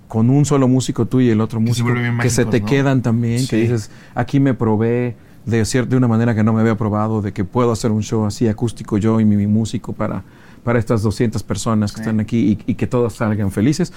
[0.10, 2.66] con un solo músico tú y el otro Que se músico que se te ¿no?
[2.66, 6.76] quedan también, que dices, aquí me probé de, de una manera que no me había
[6.76, 10.24] probado, de que puedo hacer un show así acústico yo y mi, mi músico para,
[10.64, 12.02] para estas 200 personas que Sí.
[12.04, 13.94] están aquí y, y que todos salgan felices.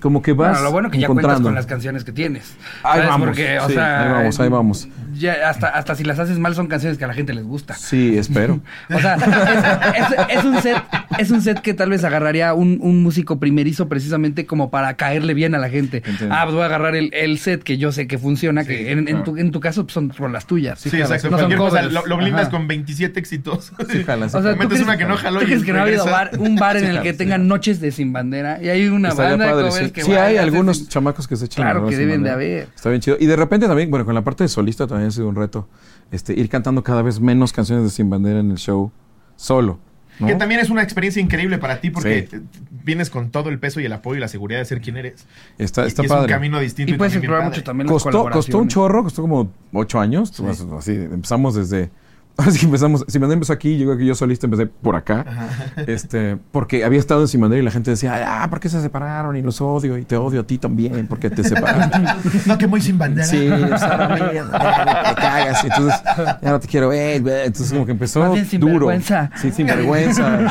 [0.00, 2.54] Como que vas Bueno, lo bueno que ya cuentas con las canciones que tienes.
[2.82, 3.06] Ahí ¿Sabes?
[3.08, 4.88] vamos, Porque, o sí, sea, ahí vamos, ahí vamos.
[5.14, 7.74] Ya hasta, hasta si las haces mal son canciones que a la gente les gusta.
[7.74, 8.60] Sí, espero.
[8.94, 10.82] O sea, es, es- es un set,
[11.18, 15.34] es un set que tal vez agarraría un, un músico primerizo precisamente como para caerle
[15.34, 16.02] bien a la gente.
[16.04, 16.34] Entiendo.
[16.34, 18.90] Ah, pues voy a agarrar el, el set que yo sé que funciona, Sí, que
[18.92, 20.80] en, en tu, en tu caso pues, son, son las tuyas.
[20.80, 21.30] Sí, claro, exacto.
[21.30, 21.94] no son Cualquier cosa covers.
[21.94, 22.50] lo, lo blindas Ajá.
[22.50, 23.72] con 27 éxitos.
[23.90, 24.56] Sí, jala, sí O sea.
[24.56, 26.05] ¿tú crees, una que no jaló ¿tú y crees que no ha habido?
[26.06, 28.62] Bar- un bar en el que tengan noches de sin bandera?
[28.62, 29.92] Y hay una Estaría banda de padre, covers sí.
[29.92, 32.68] que Sí, hay algunos sin- chamacos que se echan Claro la que deben de haber.
[32.74, 33.16] Está bien chido.
[33.20, 35.68] Y de repente también, bueno, con la parte de solista también ha sido un reto.
[36.10, 38.90] Este, ir cantando cada vez menos canciones de Sin Bandera en el show
[39.36, 39.78] solo.
[40.18, 40.28] ¿no?
[40.28, 42.38] Que también es una experiencia increíble para ti porque Sí.
[42.84, 45.26] vienes con todo el peso y el apoyo y la seguridad de ser quien eres.
[45.58, 46.22] Está, Y- está y es padre.
[46.24, 46.94] un camino distinto.
[46.94, 47.56] Y puedes también bien explorar padre.
[47.58, 50.30] mucho también las Costó, costó un chorro, costó como ocho años.
[50.34, 50.42] Sí.
[50.78, 51.90] Así, empezamos desde.
[52.38, 53.02] Así que empezamos.
[53.08, 55.24] Sin Bandera empezó aquí, llegó aquí yo solista, empecé por acá.
[55.86, 58.82] Este, porque había estado en Sin Bandera y la gente decía, ah, ¿por qué se
[58.82, 59.36] separaron?
[59.36, 61.98] Y los odio, y te odio a ti también, porque te separaste.
[62.46, 63.26] No, que muy sin bandera.
[63.26, 65.64] Sí, Sara, me cagas.
[65.64, 66.00] Y entonces,
[66.42, 67.16] ya no te quiero ver.
[67.26, 68.72] Entonces, como que empezó Más bien sin duro.
[68.86, 69.30] vergüenza.
[69.40, 70.38] Sí, sin vergüenza.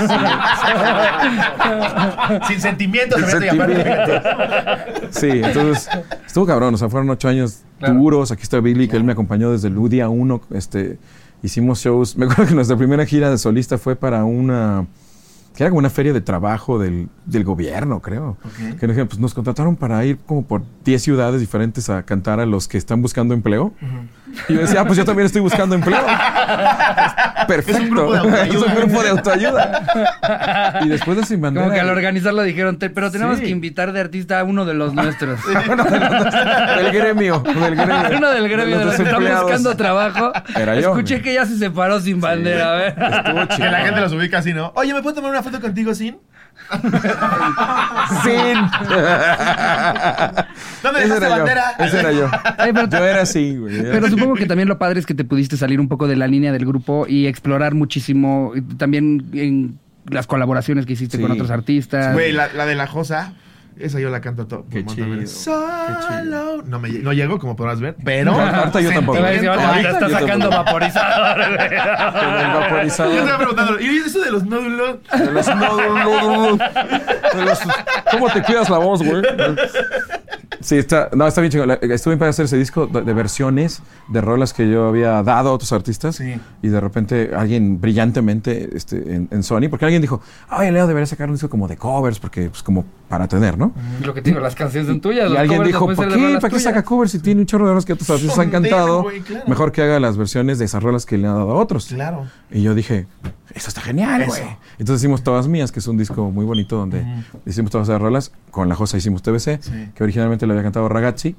[2.48, 3.19] sin sentimientos.
[3.19, 5.10] Sin se mete y aparte- sentimiento.
[5.12, 5.89] Sí, entonces,
[6.26, 6.74] estuvo cabrón.
[6.74, 7.95] O sea, fueron ocho años Claro.
[7.95, 8.32] duros.
[8.32, 10.41] Aquí está Billy, que él me acompañó desde el día uno.
[10.54, 10.98] Este,
[11.45, 12.15] hicimos shows.
[12.17, 14.86] Me acuerdo que nuestra primera gira de solista fue para una.
[15.55, 18.38] que era como una feria de trabajo del, del gobierno, creo.
[18.43, 18.79] Ok.
[18.79, 22.67] Que pues nos contrataron para ir como por 10 ciudades diferentes a cantar a los
[22.67, 23.73] que están buscando empleo.
[24.50, 26.02] Y yo decía, ah, pues yo también estoy buscando empleo.
[27.48, 27.76] Perfecto.
[27.76, 28.65] Es un grupo de autoayuda.
[28.67, 30.82] Un grupo de autoayuda.
[30.84, 31.65] y después de Sin Bandera.
[31.65, 33.43] Como que al organizarlo dijeron, "Te- pero tenemos Sí.
[33.43, 35.39] que invitar de artista a uno de los nuestros.
[35.45, 37.39] del gremio.
[37.39, 38.17] Del gremio.
[38.17, 40.32] uno del gremio de los que están buscando trabajo.
[40.56, 42.95] Era yo, Escuché que ya se separó sin bandera, a ver.
[42.98, 44.71] Estuvo Que la gente los ubica así, ¿no?
[44.76, 46.17] Oye, ¿me puedo tomar una foto contigo sin?
[48.24, 48.56] Sin.
[50.84, 51.36] ¿Dónde dejaste era yo.
[51.38, 51.63] bandera?
[51.80, 52.30] Ese era yo.
[52.58, 53.76] Ay, pero- Yo era así, güey.
[53.80, 54.15] era Pero así.
[54.15, 56.52] supongo que también lo padre es que te pudiste salir un poco de la línea
[56.52, 61.24] del grupo y explorar muchísimo también en las colaboraciones que hiciste Sí.
[61.24, 62.13] con otros artistas.
[62.13, 63.34] Güey, la, la de la Josa,
[63.79, 64.65] esa yo la canto todo.
[64.71, 65.05] Qué chido.
[65.27, 66.63] Solo.
[66.65, 68.31] No, me, no llego, como podrás ver, pero.
[68.33, 69.17] Ahorita yo tampoco.
[69.19, 71.41] Ahorita está sacando vaporizador.
[71.41, 73.13] el Yo vaporizador.
[73.17, 74.97] estaba preguntando, ¿y eso de los nódulos?
[75.17, 76.57] De los- no, no, no, no.
[76.57, 77.59] De los-
[78.11, 79.21] ¿Cómo te cuidas la voz, güey?
[80.62, 81.72] Sí, está, no, está bien chingón.
[81.72, 85.50] Estuve bien para hacer ese disco de, de versiones de rolas que yo había dado
[85.50, 86.15] a otros artistas.
[86.15, 86.36] Sí.
[86.62, 91.06] Y de repente alguien brillantemente este, en, en Sony, porque alguien dijo, ay, Leo debería
[91.06, 93.72] sacar un disco como de covers, porque pues como para tener, ¿no?
[94.04, 95.28] Lo que te digo, las canciones son tuyas.
[95.28, 97.72] Y los alguien dijo, ¿para qué, ¿para qué saca covers si tiene un chorro de
[97.72, 99.06] rolas que otros artistas han cantado?
[99.26, 99.46] claro.
[99.48, 101.88] Mejor que haga las versiones de esas rolas que le ha dado a otros.
[101.88, 102.26] Claro.
[102.52, 103.08] Y yo dije,
[103.56, 104.41] esto está genial, güey.
[104.78, 107.04] Entonces hicimos Todas Mías, que es un disco muy bonito donde
[107.46, 108.32] hicimos todas esas rolas.
[108.52, 109.89] Con La Josa hicimos TBC, Sí.
[109.96, 111.36] que originalmente lo había cantado Ragazzi.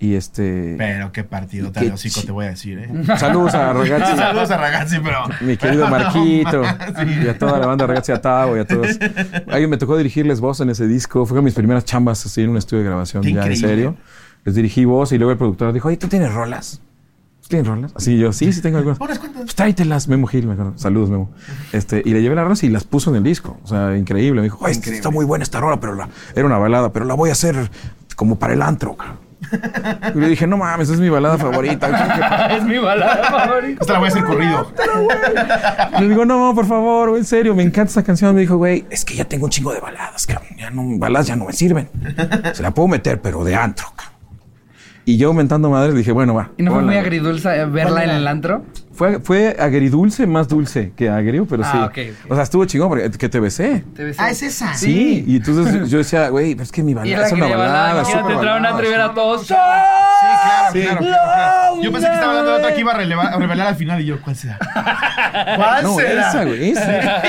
[0.00, 0.74] Y este.
[0.78, 2.90] Pero qué partido tan hocico te voy a decir, ¿eh?
[3.18, 4.16] Saludos a Ragazzi.
[4.18, 5.18] Saludos a Ragazzi, pero.
[5.42, 7.20] Mi querido Marquito Sí.
[7.24, 8.88] y a toda la banda Ragazzi Atavo y a todos.
[9.48, 11.24] Alguien me tocó dirigirles voz en ese disco.
[11.24, 13.96] Fue con mis primeras chambas así en un estudio de grabación, Qué ya en serio.
[14.44, 16.80] Les dirigí voz y luego el productor dijo, oye, ¿tú tienes rolas?
[17.42, 17.92] ¿Tú ¿Tienes rolas?
[17.96, 18.98] Así yo, sí, sí tengo algunas.
[18.98, 19.20] Pues
[19.54, 20.72] tráetelas, Memo Gil, me acuerdo.
[20.76, 21.30] Saludos, Memo.
[21.72, 23.58] Este, y le llevé las rolas y las puso en el disco.
[23.64, 24.40] O sea, increíble.
[24.40, 24.96] Me dijo, "Oye, Increíble.
[24.98, 27.70] está muy buena esta rola, pero la, era una balada, pero la voy a hacer
[28.16, 28.96] como para el antro.
[28.96, 29.18] cabrón".
[30.14, 31.88] Y le dije, no mames, es mi balada favorita.
[31.90, 33.80] ¿cómo que es mi balada favorita.
[33.80, 34.72] Esta la voy a hacer corrido.
[35.98, 38.34] Le digo, no, por favor, güey, en serio, me encanta esta canción.
[38.36, 40.46] Me dijo, güey, es que ya tengo un chingo de baladas, cabrón.
[40.56, 41.88] Ya no, baladas ya no me sirven.
[42.54, 44.11] Se la puedo meter, pero de antro, cabrón.
[45.04, 46.50] Y yo mentando madres dije, bueno, va.
[46.56, 48.64] ¿Y no fue muy agridulce verla en el antro?
[48.92, 52.02] Fue, fue agridulce, más dulce que agrio, pero Ah, sí.
[52.10, 52.30] ok, ok.
[52.30, 53.82] O sea, estuvo chingón porque que te besé.
[53.96, 54.22] ¿Te besé?
[54.22, 54.74] Ah, es esa.
[54.74, 55.24] Sí.
[55.26, 57.92] Y entonces yo decía, güey, pero es que mi balada la es una balada, balada.
[57.94, 59.14] imagínate súper entrar a una balada, trivera sí.
[59.14, 59.40] todos.
[59.42, 60.80] Sí, claro, Sí.
[60.82, 61.82] claro, claro, claro.
[61.82, 64.04] Yo pensé que estaba hablando de otra que iba a, a revelar al final y
[64.04, 64.58] yo, ¿cuál será?
[65.56, 66.28] ¿Cuál No, será?
[66.28, 67.22] esa, güey, esa.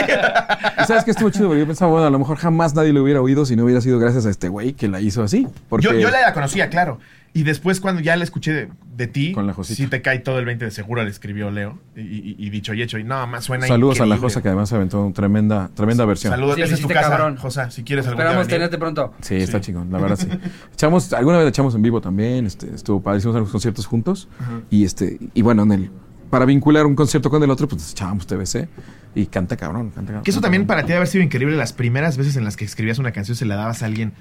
[0.83, 1.47] ¿Y sabes qué estuvo chido?
[1.47, 3.81] Porque yo pensaba, bueno, a lo mejor jamás nadie lo hubiera oído si no hubiera
[3.81, 5.47] sido gracias a este güey que la hizo así.
[5.69, 6.99] Porque Yo, yo la conocía, claro.
[7.35, 9.75] Y después, cuando ya la escuché de, de ti, Con la Josita.
[9.75, 11.79] sí te cae todo el 20 de seguro, le escribió Leo.
[11.95, 12.99] Y, y- y dicho y hecho.
[12.99, 14.17] Y no, más suena Saludos a la.
[14.17, 16.31] Josa que además aventó una tremenda, tremenda versión.
[16.31, 17.37] Saludos, Sí, lo esa es tu casa, cabrón.
[17.37, 17.71] Josa.
[17.71, 19.13] Si quieres algún Esperamos tenerte pronto.
[19.21, 19.65] Sí, está Sí.
[19.65, 20.27] chingón, la verdad sí.
[20.73, 24.27] Echamos, alguna vez la echamos en vivo también, este, estuvo padre, hicimos algunos conciertos juntos.
[24.69, 25.91] Y este, y bueno, en el,
[26.29, 28.67] para vincular un concierto con el otro, pues echábamos TBC
[29.15, 30.23] y canta cabrón, canta cabrón.
[30.23, 30.67] Que eso también cabrón.
[30.67, 33.35] para ti debe haber sido increíble las primeras veces en las que escribías una canción
[33.35, 34.13] se la dabas a alguien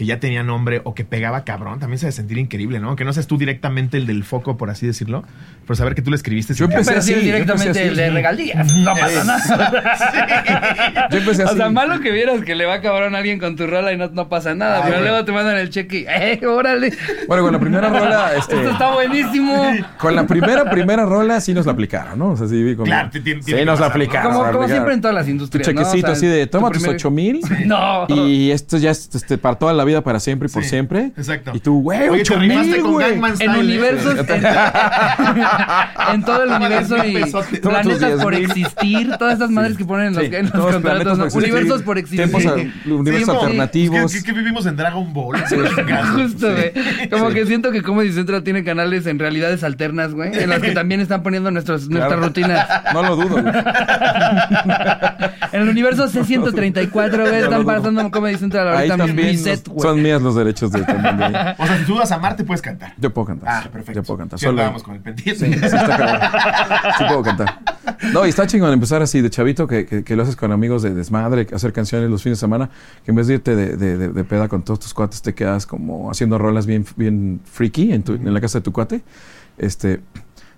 [0.00, 1.78] que ya tenía nombre o que pegaba cabrón.
[1.78, 2.96] También se debe sentir increíble, ¿no?
[2.96, 5.24] Que no seas tú directamente el del foco, por así decirlo,
[5.66, 6.54] pero saber que tú le escribiste.
[6.54, 7.88] Yo empecé así, yo directamente empecé así.
[7.90, 8.72] el de regalías.
[8.80, 11.08] No pasa nada.
[11.10, 11.52] Yo empecé así.
[11.52, 13.98] O sea, malo que vieras que le va cabrón a alguien con tu rola y
[13.98, 14.78] no, no pasa nada.
[14.78, 15.10] Ah, pero bueno.
[15.10, 16.94] luego te mandan el cheque y, ¡eh, órale!
[17.28, 19.62] Bueno, con la primera rola, este, Esto está buenísimo.
[19.98, 22.30] con la primera, primera rola sí nos la aplicaron, ¿no?
[22.30, 22.86] O sea, sí vi como...
[22.86, 24.32] Claro, te- tiene- tiene sí que nos la aplicaron.
[24.32, 25.68] Como, la siempre en todas las Tu industrias.
[25.68, 25.72] ¿no?
[25.72, 27.40] O chequecito sea, así de, tu toma tus primer- ocho mil.
[27.66, 28.06] No.
[28.08, 31.12] Y esto ya es este, para toda la vida, para siempre y por Sí, siempre.
[31.16, 31.52] exacto.
[31.54, 33.20] Y tú, güey, Oye, te mil, con güey.
[33.40, 34.44] En universos, en,
[36.14, 37.60] en todo el universo y pesotes.
[37.60, 41.18] Planetas por existir, todas estas madres que ponen en los, Sí, en los todos contratos,
[41.18, 42.30] por existir, universos por existir.
[42.30, 42.54] tiempos a-
[42.94, 44.12] universos Sí, alternativos.
[44.12, 45.36] ¿Qué, qué- qué vivimos en Dragon Ball?
[45.40, 46.72] Justo, güey.
[47.10, 50.70] Como que siento que Comedy Central tiene canales en realidades alternas, güey, en las que
[50.74, 52.66] también están poniendo nuestros, nuestras rutinas.
[52.92, 53.54] No lo dudo, güey.
[55.52, 59.94] En el universo C134, güey, No están pasando Comedy Central ahorita mi- set, nos- güey.
[59.94, 61.32] son mías los derechos de también.
[61.58, 62.94] O sea, si tú vas a Marte, puedes cantar.
[62.98, 63.48] Yo puedo cantar.
[63.48, 63.68] Ah, sí.
[63.70, 64.00] perfecto.
[64.00, 64.38] Yo puedo cantar.
[64.38, 65.46] Sí, Solo- con el pendiente.
[65.46, 66.20] Sí, sí, está cabrón.
[66.98, 67.58] Sí puedo cantar.
[68.14, 70.80] No, y está chingón empezar así de chavito, que, que, que lo haces con amigos
[70.82, 72.70] de desmadre, hacer canciones los fines de semana,
[73.04, 75.34] que en vez de irte de, de, de- de peda con todos tus cuates, te
[75.34, 79.02] quedas como haciendo rolas bien, bien freaky en, tu- en la casa de tu cuate.
[79.58, 80.00] Este,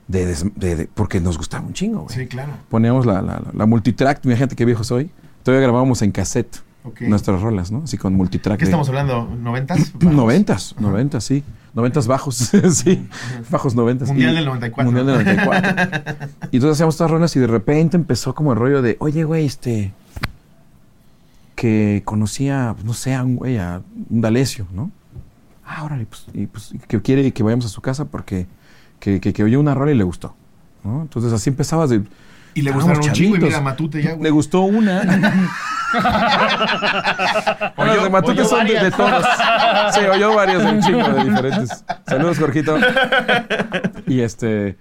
[0.06, 2.14] de, de- de- porque nos gustaba un chingo, güey.
[2.16, 2.52] Sí, claro.
[2.68, 5.10] Poníamos la, la, la multitrack, mi gente, qué viejo soy.
[5.42, 7.02] Todavía grabábamos en cassette Ok.
[7.02, 7.82] nuestras rolas, ¿no?
[7.84, 8.58] Así con multitrack.
[8.58, 9.26] ¿Qué de- estamos hablando?
[9.40, 9.92] ¿Noventas?
[10.00, 11.44] Noventas, noventas, sí.
[11.74, 12.36] Noventas bajos,
[12.72, 13.08] sí.
[13.50, 14.08] Bajos noventas.
[14.08, 14.92] Mundial Y- del 94.
[14.92, 16.28] Mundial del 94.
[16.50, 19.46] y entonces hacíamos estas rolas y de repente empezó como el rollo de, oye, güey,
[19.46, 19.92] este...
[21.54, 24.90] Que conocía, no sé, a un güey, a un D'Alessio, ¿no?
[25.64, 28.46] Ah, órale, pues, y pues que quiere que vayamos a su casa porque
[28.98, 30.34] que, que, que oyó una rola y le gustó,
[30.82, 31.02] ¿no?
[31.02, 32.02] Entonces así empezabas de...
[32.54, 34.30] Y le gustaron un chingo y mira, Matute ya, Le güey.
[34.30, 35.02] gustó una.
[37.76, 39.24] Bueno, Oyó- de Matute son de, de todos.
[39.92, 41.84] Sí, oyó varias de un chingo de diferentes.
[42.06, 42.76] Saludos, Jorgito.
[44.06, 44.78] Y este.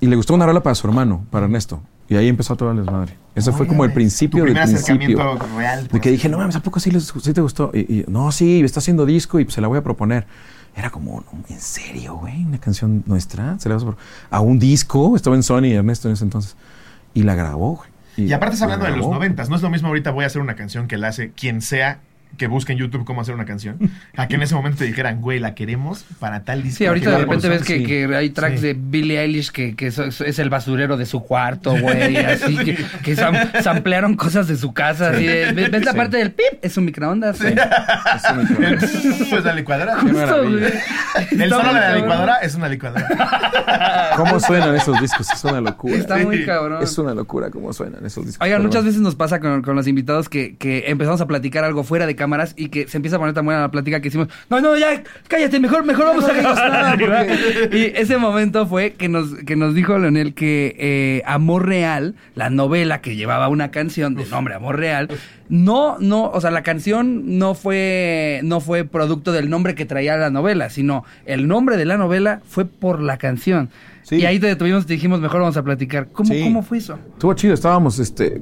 [0.00, 1.82] Y le gustó una rola para su hermano, para Ernesto.
[2.08, 3.16] Y ahí empezó toda la desmadre.
[3.34, 5.18] Ese fue como el principio del primer principio.
[5.18, 5.88] acercamiento real.
[5.88, 7.70] De que dije, no mames, ¿a poco sí, les, sí te gustó?
[7.72, 10.26] Y, y, no, sí, está haciendo disco y se la voy a proponer.
[10.76, 12.44] Era como, no, ¿en serio, güey?
[12.44, 13.58] ¿Una canción nuestra?
[13.60, 13.84] ¿Se la vas
[14.30, 15.16] a, a un disco?
[15.16, 16.56] Estaba en Sony, Ernesto, en ese entonces.
[17.14, 17.90] Y la grabó, güey.
[18.16, 19.48] Y aparte la hablando de los noventas.
[19.48, 22.00] No es lo mismo ahorita voy a hacer una canción que la hace quien sea
[22.36, 23.78] que busque en YouTube cómo hacer una canción.
[24.16, 26.78] A que en ese momento te dijeran, güey, la queremos para tal disco.
[26.78, 27.84] Sí, ahorita de repente ves que, sí.
[27.86, 28.66] que hay tracks Sí.
[28.68, 32.56] de Billie Eilish que, que eso- eso es el basurero de su cuarto, güey, así
[32.64, 36.32] que, que sam- samplearon cosas de su casa, así de, ¿ves ves la parte del
[36.32, 36.44] pip?
[36.62, 37.40] Es un microondas.
[37.40, 38.78] Es un micrófono.
[39.30, 39.98] Pues la licuadora.
[40.00, 40.42] Justo.
[41.30, 43.08] El solo de la licuadora es una licuadora.
[44.16, 45.30] ¿Cómo suenan esos discos?
[45.32, 45.96] Es una locura.
[45.96, 46.82] Está muy cabrón.
[46.82, 48.44] Es una locura cómo suenan esos discos.
[48.44, 51.82] Oigan, muchas veces nos pasa con, con los invitados que, que empezamos a platicar algo
[51.84, 54.28] fuera de cámaras y que se empieza a poner tan buena la plática que decimos,
[54.48, 56.96] no, no, ya, cállate, mejor, mejor vamos a nada.
[57.70, 62.48] Y ese momento fue que nos, que nos dijo Leonel que eh, Amor Real, la
[62.48, 65.08] novela que llevaba una canción de nombre Amor Real,
[65.50, 70.16] no, no, o sea, la canción no fue, no fue producto del nombre que traía
[70.16, 73.68] la novela, sino el nombre de la novela fue por la canción.
[74.02, 74.16] Sí.
[74.16, 76.08] Y ahí te detuvimos y dijimos, mejor vamos a platicar.
[76.12, 76.42] ¿Cómo, Sí.
[76.42, 76.98] ¿cómo fue eso?
[77.12, 78.40] Estuvo chido, estábamos este,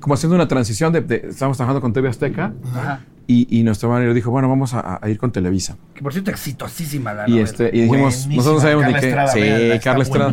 [0.00, 3.00] como haciendo una transición de, de- estábamos trabajando con TV Azteca Ajá.
[3.26, 5.76] y, y nuestro manager dijo, bueno, vamos a, a ir con Televisa.
[5.94, 7.44] Que por cierto, exitosísima la Y novela.
[7.44, 9.08] este, y dijimos, Buenísima, nosotros sabemos Carla de qué.
[9.08, 10.32] Estrada, sí, véanla, Carla Estrada.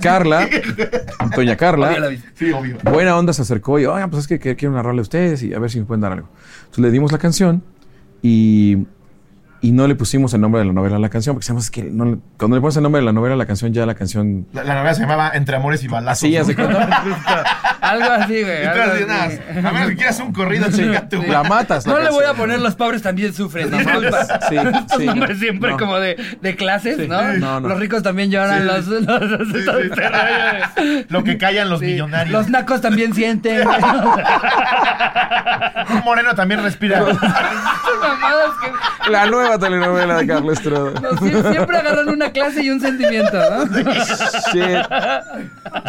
[0.00, 0.48] Carla,
[1.36, 2.28] Doña Carla, Obvio la viste.
[2.34, 2.78] Sí, obvio.
[2.90, 5.52] buena onda se acercó y, oigan, pues es que, que quiero narrarle a ustedes y
[5.52, 6.28] a ver si me pueden dar algo.
[6.60, 7.62] Entonces le dimos la canción
[8.22, 8.86] y,
[9.60, 11.82] y no le pusimos el nombre de la novela a la canción, porque sabemos que
[11.84, 14.46] no cuando le pones el nombre de la novela a la canción, ya la canción.
[14.52, 16.22] La, la novela se llamaba Entre Amores y Balazos.
[16.24, 17.02] Así, ya se cuenta.
[17.80, 18.64] Algo así, güey.
[18.64, 19.24] Y tú así, nada,
[19.68, 21.22] a menos que quieras un corrido, chica tú.
[21.22, 21.86] La matas.
[21.86, 24.24] la No le voy a poner los pobres también sufren, disculpa.
[24.48, 25.76] Sí, Estos sí, nombres siempre no.
[25.78, 27.22] como de, de clases, ¿no?
[27.34, 27.68] No, no.
[27.68, 28.64] Los ricos también lloran, Sí.
[28.66, 29.70] los, los, los- Sí, sí.
[29.90, 31.86] este rollo Lo que callan los Sí.
[31.86, 32.32] millonarios.
[32.32, 33.66] Los nacos también sienten.
[35.90, 37.02] Un moreno también respira.
[39.10, 40.40] La nueva telenovela de no,
[41.12, 43.66] sie- siempre agarran una clase y un sentimiento, ¿no?
[44.52, 44.62] Sí.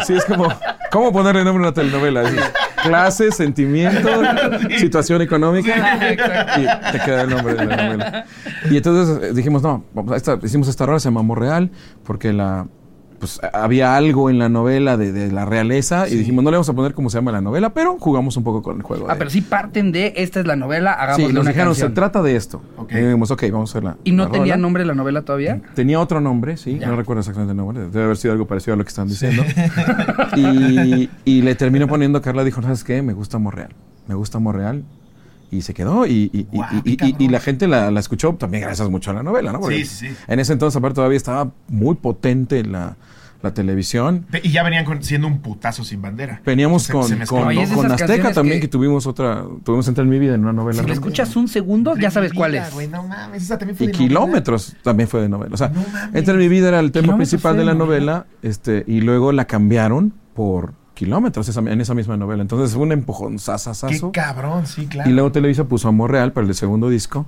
[0.06, 0.48] Sí, es como.
[0.90, 1.79] ¿Cómo ponerle nombre a una telenovela?
[1.82, 2.50] Es
[2.82, 4.08] clase, sentimiento,
[4.78, 6.14] situación económica.
[6.56, 8.24] Y te queda el nombre de la novela.
[8.70, 11.70] Y entonces eh, dijimos, no, vamos a esta, hicimos esta rola, se llama Amor Real,
[12.04, 12.66] porque la.
[13.20, 16.68] Pues había algo en la novela de, de la realeza y dijimos, no le vamos
[16.70, 19.06] a poner cómo se llama la novela, pero jugamos un poco con el juego.
[19.08, 21.74] Ah, de- pero sí parten de esta es la novela, Sí, hagamos nos una dijeron,
[21.74, 22.62] se trata de esto.
[22.78, 22.92] Ok.
[22.92, 23.96] Y dijimos, ok, vamos a hacer la.
[24.04, 24.56] ¿Y no tenía rola.
[24.56, 25.60] nombre la novela todavía?
[25.74, 26.86] Tenía otro nombre, sí, Ya.
[26.88, 29.44] no recuerdo exactamente el nombre, debe haber sido algo parecido a lo que están diciendo.
[30.36, 33.02] y, y le terminó poniendo, Carla dijo, ¿sabes qué?
[33.02, 33.70] Me gusta Morreal,
[34.08, 34.82] me gusta Morreal.
[35.50, 38.62] Y se quedó y, y- y- Guau, y- y- la gente la, la escuchó también
[38.64, 39.60] gracias mucho a la novela, ¿no?
[39.60, 40.14] Porque Sí, sí, sí.
[40.28, 42.96] En ese entonces, aparte, todavía estaba muy potente la,
[43.42, 44.26] la televisión.
[44.42, 46.40] Y ya venían con- siendo un putazo sin bandera.
[46.44, 48.68] Veníamos Se- con, se con, Oye, Azteca también, que- que...
[48.68, 50.74] tuvimos otra, tuvimos Entre en mi vida en una novela.
[50.74, 50.98] Si le también.
[50.98, 52.72] escuchas un segundo, ya sabes cuál es.
[52.72, 54.08] güey, no mames, esa también fue Y de novela.
[54.08, 55.54] kilómetros también fue de novela.
[55.54, 55.82] O sea, No.
[56.12, 58.12] Entre mi vida era el tema principal de la novela.
[58.12, 62.42] novela, este, y luego la cambiaron por kilómetros esa- en esa misma novela.
[62.42, 64.12] Entonces fue un empujón Qué sasasazo.
[64.12, 65.08] cabrón, sí, claro.
[65.08, 67.24] Y luego Televisa puso Amor Real para el segundo disco.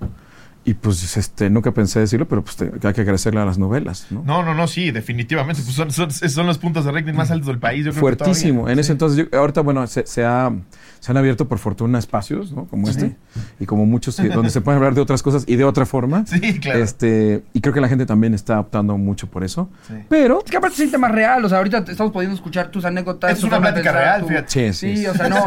[0.65, 4.07] Y pues este, nunca pensé decirlo, pero pues te- hay que agradecerle a las novelas,
[4.11, 4.23] ¿no?
[4.25, 5.61] No, no, no, sí, definitivamente.
[5.65, 7.79] Pues son, son, son los puntos de rating más altos del país.
[7.85, 8.69] Yo creo que Fuertísimo.
[8.69, 10.53] En ese entonces, yo- ahorita, bueno, se, se ha-
[11.01, 12.67] se han abierto por fortuna espacios, ¿no?
[12.67, 13.17] Como este.
[13.59, 16.25] Y como muchos, eh, donde se pueden hablar de otras cosas y de otra forma.
[16.33, 16.79] Sí, claro.
[16.79, 19.69] Este, y creo que la gente también está optando mucho por eso.
[19.89, 19.95] Sí.
[20.09, 22.85] Pero Es que aparte se siente más real, o sea, ahorita estamos pudiendo escuchar tus
[22.85, 23.33] anécdotas.
[23.33, 24.49] Es tu una plática pensar, real, tu- fíjate.
[24.49, 25.07] Sí, sí, Sí, sí.
[25.09, 25.47] o sea, no.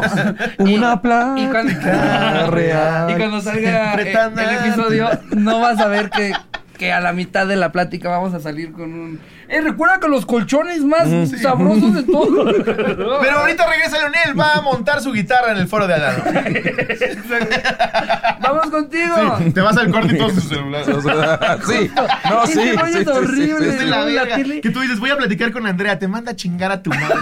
[0.58, 3.10] Una plática y cuando, real.
[3.10, 6.32] Y cuando salga eh, el episodio, no vas a ver que,
[6.78, 9.20] que a la mitad de la plática vamos a salir con un.
[9.48, 11.08] Eh, recuerda que los colchones más
[11.40, 12.46] sabrosos de todo.
[12.64, 16.22] Pero ahorita regresa Leonel, va a montar su guitarra en el foro de lado.
[18.40, 19.38] Vamos contigo.
[19.38, 20.84] Sí, te vas al corte y todo su celular.
[21.66, 21.90] sí,
[22.28, 22.60] no, sí.
[22.98, 23.70] Es horrible.
[23.70, 24.36] sí, sí, Es la la verga.
[24.36, 24.60] tele.
[24.60, 27.14] Que tú dices, voy a platicar con Andrea, te manda a chingar a tu madre.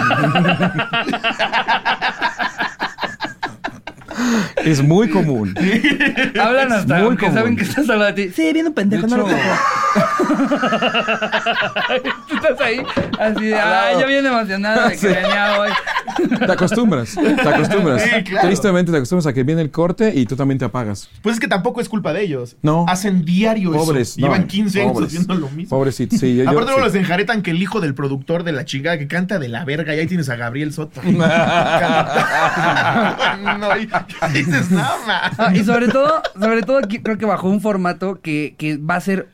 [4.65, 5.55] Es muy común.
[6.41, 7.39] Hablan hasta muy aunque común.
[7.39, 8.33] saben que estás hablando de ti.
[8.35, 9.37] Sí, viene un pendejo, De no lo hecho-
[12.29, 12.83] Tú estás ahí,
[13.19, 15.71] así de, ay, yo bien emocionada de que venía hoy.
[16.39, 18.03] Te acostumbras, te acostumbras.
[18.03, 18.49] Sí, claro.
[18.49, 21.09] Tristemente te acostumbras a que viene el corte y tú también te apagas.
[21.23, 22.57] Pues es que tampoco es culpa de ellos.
[22.63, 22.85] No.
[22.89, 24.11] Hacen diario Pobres.
[24.11, 24.21] eso.
[24.21, 25.09] no, Llevan 15 años pobres.
[25.09, 25.71] haciendo lo mismo.
[25.77, 26.37] Pobrecitos, sí.
[26.37, 26.85] yo- Aparte luego sí.
[26.87, 29.95] les enjaretan que el hijo del productor de la chica que canta de la verga
[29.95, 31.01] y ahí tienes a Gabriel Soto.
[33.59, 33.89] no, y,
[34.31, 35.31] y dices, no, ma.
[35.39, 38.97] Ah, y sobre todo, sobre todo aquí creo que bajó un formato que, que va
[38.97, 39.29] a ser,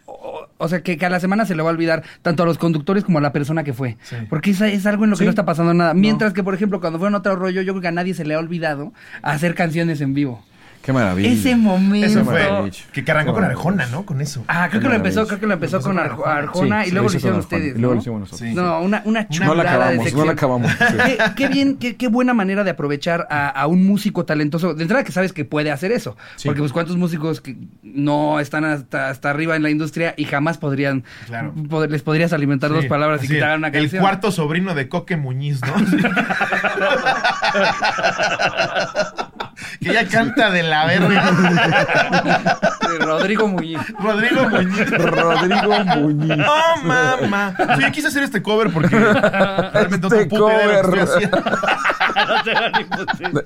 [0.61, 2.59] o, sea, que, que a la semana se le va a olvidar tanto a los
[2.59, 3.97] conductores como a la persona que fue.
[4.03, 4.17] Sí.
[4.29, 5.25] Porque es, es algo en lo que Sí.
[5.25, 5.95] no está pasando nada.
[5.95, 8.35] Mientras que, por ejemplo, cuando fueron otro rollo, yo creo que a nadie se le
[8.35, 8.93] ha olvidado
[9.23, 10.45] hacer canciones en vivo.
[10.83, 11.29] Qué maravilla.
[11.31, 12.07] Ese momento.
[12.07, 12.71] Eso fue.
[12.93, 13.45] Que, que arrancó con.
[13.45, 14.07] Arjona, ¿no?
[14.07, 14.43] Con eso.
[14.49, 16.89] Ah, creo que lo empezó, creo que lo empezó con Empezó Arjo- con Arjona Sí,
[16.89, 17.77] y luego lo hicieron Arjona, ustedes.
[17.77, 18.41] Y luego lo hicimos nosotros.
[18.49, 18.55] Sí.
[18.55, 20.73] No, una, una No la chulada de acabamos, no la acabamos.
[20.73, 20.97] sí.
[21.05, 24.73] Qué, qué bien, qué, qué buena manera de aprovechar a, a un músico talentoso.
[24.75, 26.17] De entrada que sabes que puede hacer eso.
[26.37, 26.49] Sí.
[26.49, 30.57] Porque pues cuántos músicos que no están hasta, hasta arriba en la industria y jamás
[30.57, 31.53] podrían, Claro.
[31.69, 34.01] poder- les podrías alimentar dos palabras y hagan una El canción.
[34.01, 35.75] cuarto sobrino de Coque Muñiz, ¿no?
[39.81, 41.31] que ya canta de la verga.
[42.91, 43.79] De Rodrigo Muñiz.
[44.03, 44.91] Rodrigo Muñiz.
[44.91, 46.39] Rodrigo Muñiz.
[46.47, 47.55] Oh, mamá.
[47.77, 50.85] Sí, yo quise hacer este cover porque realmente Este no lo que cover.
[50.85, 51.43] estoy haciendo.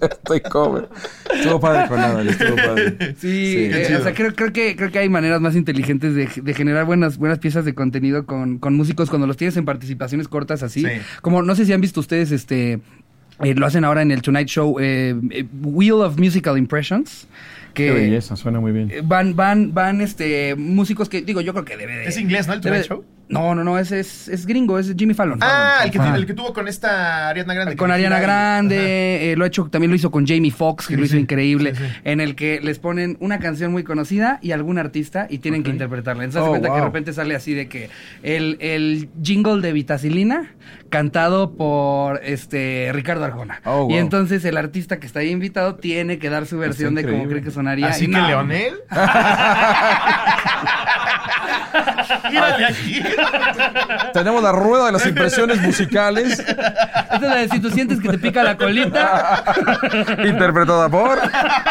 [0.01, 0.89] Estoy cover.
[1.35, 2.97] Estuvo padre con nada, estuvo padre.
[3.19, 6.29] Sí, Sí, eh, o sea, creo, creo que creo que hay maneras más inteligentes de,
[6.35, 10.29] de generar buenas buenas piezas de contenido con, con músicos cuando los tienes en participaciones
[10.29, 10.83] cortas así.
[10.83, 10.89] Sí.
[11.23, 12.81] Como no sé si han visto ustedes este
[13.43, 17.27] eh, lo hacen ahora en el Tonight Show eh, eh, Wheel of Musical Impressions
[17.75, 18.91] que Qué belleza, suena muy bien.
[19.05, 22.53] van van van este músicos que digo yo creo que debe de ¿Es inglés, no,
[22.55, 23.05] el debe- Tonight Show?
[23.29, 25.39] No, no, no, es, es, es gringo, es Jimmy Fallon.
[25.43, 27.77] Ah, el que, el que tuvo con esta Ariana Grande.
[27.77, 30.95] Con Ariana y- Grande, eh, lo ha hecho, también lo hizo con Jamie Foxx, que
[30.95, 31.93] Sí, lo hizo sí, increíble, sí, sí.
[32.05, 35.71] en el que les ponen una canción muy conocida y algún artista y tienen que
[35.71, 36.25] interpretarla.
[36.25, 37.89] Entonces, Oh, se cuenta que de repente sale así de que
[38.23, 40.53] el, el jingle de Vitacilina
[40.91, 43.61] cantado por este Ricardo Arjona.
[43.65, 43.99] Oh, Y wow.
[43.99, 47.43] entonces el artista que está ahí invitado tiene que dar su versión de cómo cree
[47.43, 47.89] que sonaría.
[47.89, 48.75] Así Y que no, Leonel.
[52.25, 53.03] Aquí.
[54.13, 58.09] Tenemos la rueda de las impresiones musicales, Esta es la de si tú sientes que
[58.09, 59.45] te pica la colita.
[60.25, 61.21] interpretada por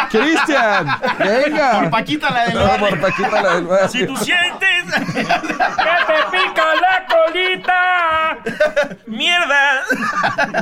[0.10, 0.88] Cristian.
[1.20, 1.72] Venga.
[1.82, 3.89] Por Paquita la del No, por Paquita la del barrio.
[3.89, 4.70] Si tú sientes
[5.14, 5.28] ¡Que te
[6.32, 8.38] pica la colita!
[9.08, 9.82] mierda.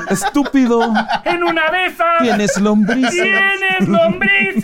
[0.09, 0.93] Estúpido.
[1.25, 2.19] ¡En una de esas!
[2.21, 3.11] Tienes lombrices.
[3.11, 4.63] ¡Tienes lombrices!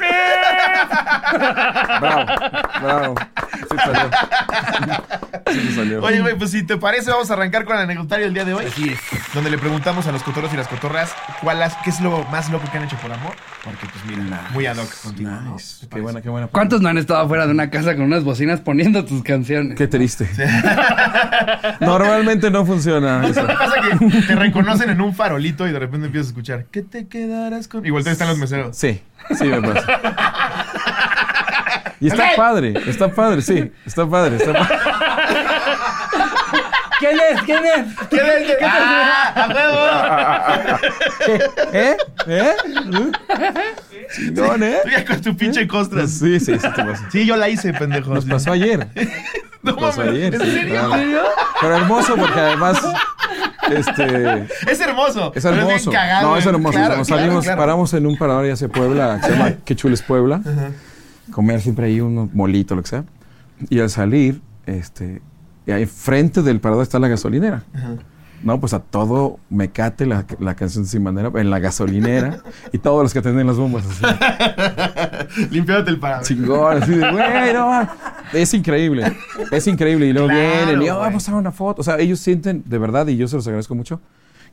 [1.99, 2.25] Bravo,
[2.81, 3.15] bravo.
[3.71, 4.09] Sí salió.
[6.01, 8.53] Oye, güey, pues si te parece, vamos a arrancar con el anecdotario del día de
[8.53, 8.65] hoy.
[8.65, 8.99] Así es.
[9.33, 12.49] Donde le preguntamos a los cotorros y las cotorras cuál has- qué es lo más
[12.49, 13.33] loco que han hecho por amor.
[13.63, 15.29] Porque, pues mira, muy ad hoc contigo.
[15.53, 15.85] Nice.
[15.87, 16.47] ¿Te Qué buena, qué buena.
[16.47, 19.77] ¿Cuántos no han estado fuera de una casa con unas bocinas poniendo tus canciones?
[19.77, 20.29] Qué triste.
[21.79, 23.45] Normalmente no funciona eso.
[23.45, 26.81] ¿Qué pasa que te reconocen en un farolito y de repente empiezas a escuchar ¿Qué
[26.81, 27.85] te quedarás con...?
[27.85, 28.75] Y volteas están los meseros.
[28.77, 29.01] Sí,
[29.37, 29.85] sí me pasa.
[31.99, 34.75] Y está padre, está padre, sí, está padre, está padre.
[36.99, 37.41] ¿Quién es?
[37.43, 37.85] ¿Quién es?
[38.09, 38.57] ¿Qué es?
[38.63, 39.33] ¡Ah!
[39.35, 39.77] ¡A huevo!
[41.73, 41.97] ¿Eh?
[42.27, 42.53] ¿Eh?
[44.15, 44.77] Chingón, ¿eh?
[44.83, 46.11] Tú ya con tu pinche costras.
[46.11, 47.09] Sí, sí, sí te pasa.
[47.11, 48.13] Sí, yo la hice, pendejo.
[48.13, 48.87] Nos pasó ayer.
[49.63, 50.69] No Nos pasó ayer, ¿En serio?
[50.69, 50.93] claro.
[51.59, 52.77] Pero hermoso porque además,
[53.71, 55.31] este, Es hermoso.
[55.35, 55.91] es hermoso.
[55.91, 56.77] cagado, No, es hermoso.
[56.77, 57.59] Claro, Nos claro, salimos, claro.
[57.59, 60.41] paramos en un parador ya hacia Puebla, que se llama Qué chules Puebla.
[61.31, 63.03] Comer siempre ahí un molito, lo que sea.
[63.69, 65.21] Y al salir, este,
[65.67, 67.63] y ahí frente del parador está la gasolinera.
[68.43, 72.37] No, pues a todo mecate la, la canción de Sin Bandera en la gasolinera
[72.71, 75.47] y todos los que atenden las bombas así.
[75.51, 76.23] Limpiándote el parado.
[76.23, 77.95] Chingón, así de, güey, no ma".
[78.33, 79.11] Es increíble,
[79.51, 80.05] es increíble.
[80.07, 81.81] Y luego Claro, vienen y, oh, vamos a dar una foto.
[81.81, 83.99] O sea, ellos sienten, de verdad, y yo se los agradezco mucho,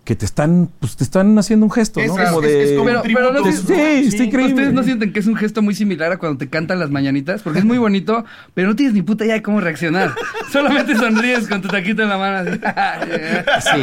[0.05, 2.19] que te están, pues te están haciendo un gesto, Es- ¿no?
[2.19, 2.63] es- Como de...
[2.65, 3.67] es como Pero- un pero no tributo.
[3.67, 4.55] sé- Sí, está increíble.
[4.55, 7.43] ¿Ustedes no sienten que es un gesto muy similar a cuando te cantan las mañanitas?
[7.43, 10.11] Porque es muy bonito, pero no tienes ni puta idea de cómo reaccionar.
[10.53, 12.51] Solamente sonríes con tu taquito en la mano.
[12.51, 13.71] Así.
[13.71, 13.83] Sí.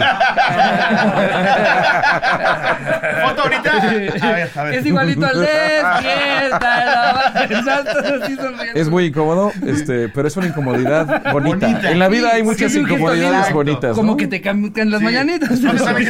[3.28, 3.72] Foto ahorita.
[3.78, 4.74] A ver, a ver.
[4.76, 5.48] Es igualito al
[8.36, 8.80] sonriendo.
[8.80, 11.68] Es muy incómodo, este, pero es una incomodidad bonita.
[11.68, 11.92] Bonita.
[11.92, 13.96] En la vida Sí, hay muchas incomodidades bonitas.
[13.96, 14.18] Como ¿no?
[14.18, 15.06] que te cambian las Sí.
[15.06, 15.60] mañanitas.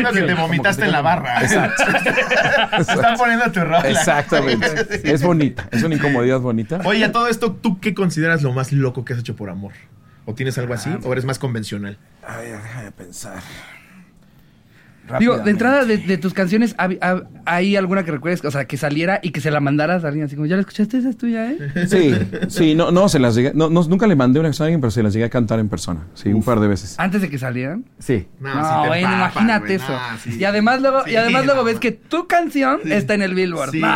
[0.10, 1.41] Diciendo que te vomitaste en la barra.
[1.41, 1.84] Exacto.
[2.80, 3.82] Están poniendo tu rola.
[3.89, 4.68] Exactamente.
[5.12, 6.82] Es bonita, es una incomodidad bonita.
[6.86, 9.74] Oye, a todo esto, ¿tú qué consideras lo más loco que has hecho por amor?
[10.26, 10.89] ¿O tienes algo Ah, así?
[11.04, 11.97] ¿O eres más convencional?
[12.28, 13.39] A ver, déjame pensar.
[15.20, 18.45] Digo, de entrada de, de tus canciones, ¿hab- hab- ¿hay alguna que recuerdes?
[18.45, 20.62] O sea, que saliera y que se la mandaras a alguien así como, ¿ya la
[20.62, 20.99] escuchaste?
[20.99, 21.58] Esa es tuya, ¿eh?
[21.88, 22.14] Sí,
[22.47, 24.80] sí, no, no, se las llegué, no, no, nunca le mandé una canción a alguien,
[24.80, 26.95] pero se las llegué a cantar en persona, sí, un par de veces.
[26.97, 27.84] Antes de que salieran.
[27.99, 28.26] Sí.
[28.39, 28.52] No,
[28.84, 29.91] te bueno, papas, imagínate güey, eso.
[29.91, 30.38] no, sí.
[30.39, 33.36] Y además luego, Sí, y además luego no, ves que tu canción está en el
[33.36, 33.72] Billboard.
[33.72, 33.88] Sí, No.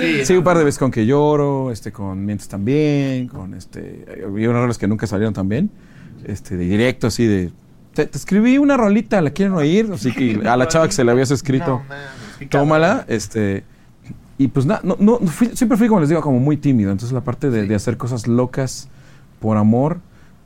[0.00, 4.04] Sí, Sí, un par de veces con que lloro, este, con mientes también, con este,
[4.24, 5.70] había unas rolas que nunca salieron también,
[6.24, 7.50] este, de directo así de,
[7.96, 9.90] te, te escribí una rolita, ¿la quieren oír?
[9.92, 11.82] Así que a la chava que se le habías escrito,
[12.50, 13.64] tómala, este,
[14.38, 17.12] y pues nada, no, no, fui- siempre fui, como les digo, como muy tímido, entonces
[17.12, 18.88] la parte de, de hacer cosas locas
[19.40, 19.98] por amor,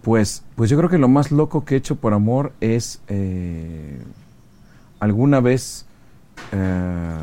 [0.03, 3.98] pues, pues yo creo que lo más loco que he hecho por amor es, eh,
[5.01, 5.86] alguna vez,
[6.53, 7.16] eh,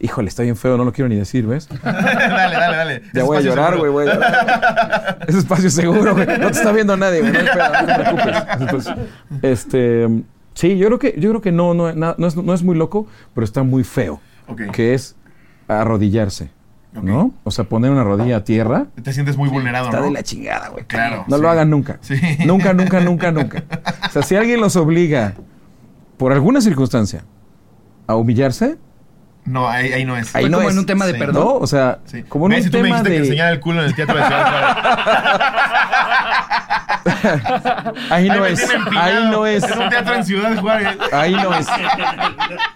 [0.00, 1.68] híjole, está bien feo, no lo quiero ni decir, ¿ves?
[1.82, 3.02] dale, dale, dale.
[3.14, 5.18] Ya voy a llorar, güey, voy a llorar.
[5.28, 6.26] Es espacio seguro, güey.
[6.26, 7.32] No te está viendo nadie, güey.
[7.32, 8.60] No, espera, no te preocupes.
[8.60, 8.94] Entonces,
[9.42, 10.08] este,
[10.54, 12.76] sí, yo creo que, yo creo que no, no, na- no, es, no es muy
[12.76, 14.20] loco, pero está muy feo.
[14.48, 14.62] Ok.
[14.72, 15.14] Que es
[15.68, 16.50] arrodillarse.
[17.00, 17.32] ¿no?
[17.44, 18.84] O sea, poner una rodilla a tierra.
[19.02, 20.04] Te sientes muy vulnerado, Está ¿no?
[20.04, 20.84] de la chingada, güey.
[20.84, 21.42] Claro, No sí.
[21.42, 21.96] lo hagan nunca.
[22.02, 22.20] Sí.
[22.44, 23.62] Nunca, nunca, nunca, nunca.
[24.06, 25.32] O sea, si alguien los obliga
[26.18, 27.24] por alguna circunstancia
[28.12, 28.76] a humillarse,
[29.44, 30.34] No, ahí, ahí no es.
[30.36, 30.74] ahí Fue no como es.
[30.74, 31.18] en un tema de Sí.
[31.18, 31.44] perdón.
[31.44, 31.54] ¿no?
[31.56, 32.22] O sea, Sí.
[32.28, 33.24] como en un Si tú me tema dijiste que de...
[33.26, 35.82] enseñara el culo en el teatro de Ciudad Juárez.
[38.10, 38.58] Ahí no me es.
[38.60, 39.06] tiene empinado.
[39.06, 39.64] Ahí no es.
[39.64, 40.96] En un teatro en Ciudad Juárez.
[41.12, 41.66] Ahí no es.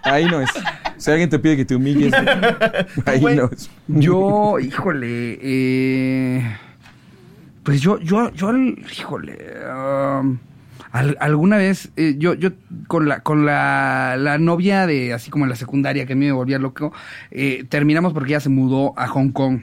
[0.03, 0.49] Ahí no es.
[0.97, 2.13] Si alguien te pide que te humilles,
[3.05, 3.35] ahí Güey.
[3.35, 3.69] no es.
[3.87, 6.57] Yo, híjole, eh,
[7.63, 9.37] pues yo, yo, yo, híjole,
[9.73, 10.37] um,
[10.99, 12.51] al- alguna vez, eh, yo, yo
[12.87, 16.25] con la, con la, la novia de, así como en la secundaria, que a mí
[16.25, 16.93] me volvía loco,
[17.31, 19.61] eh, terminamos porque ella se mudó a Hong Kong.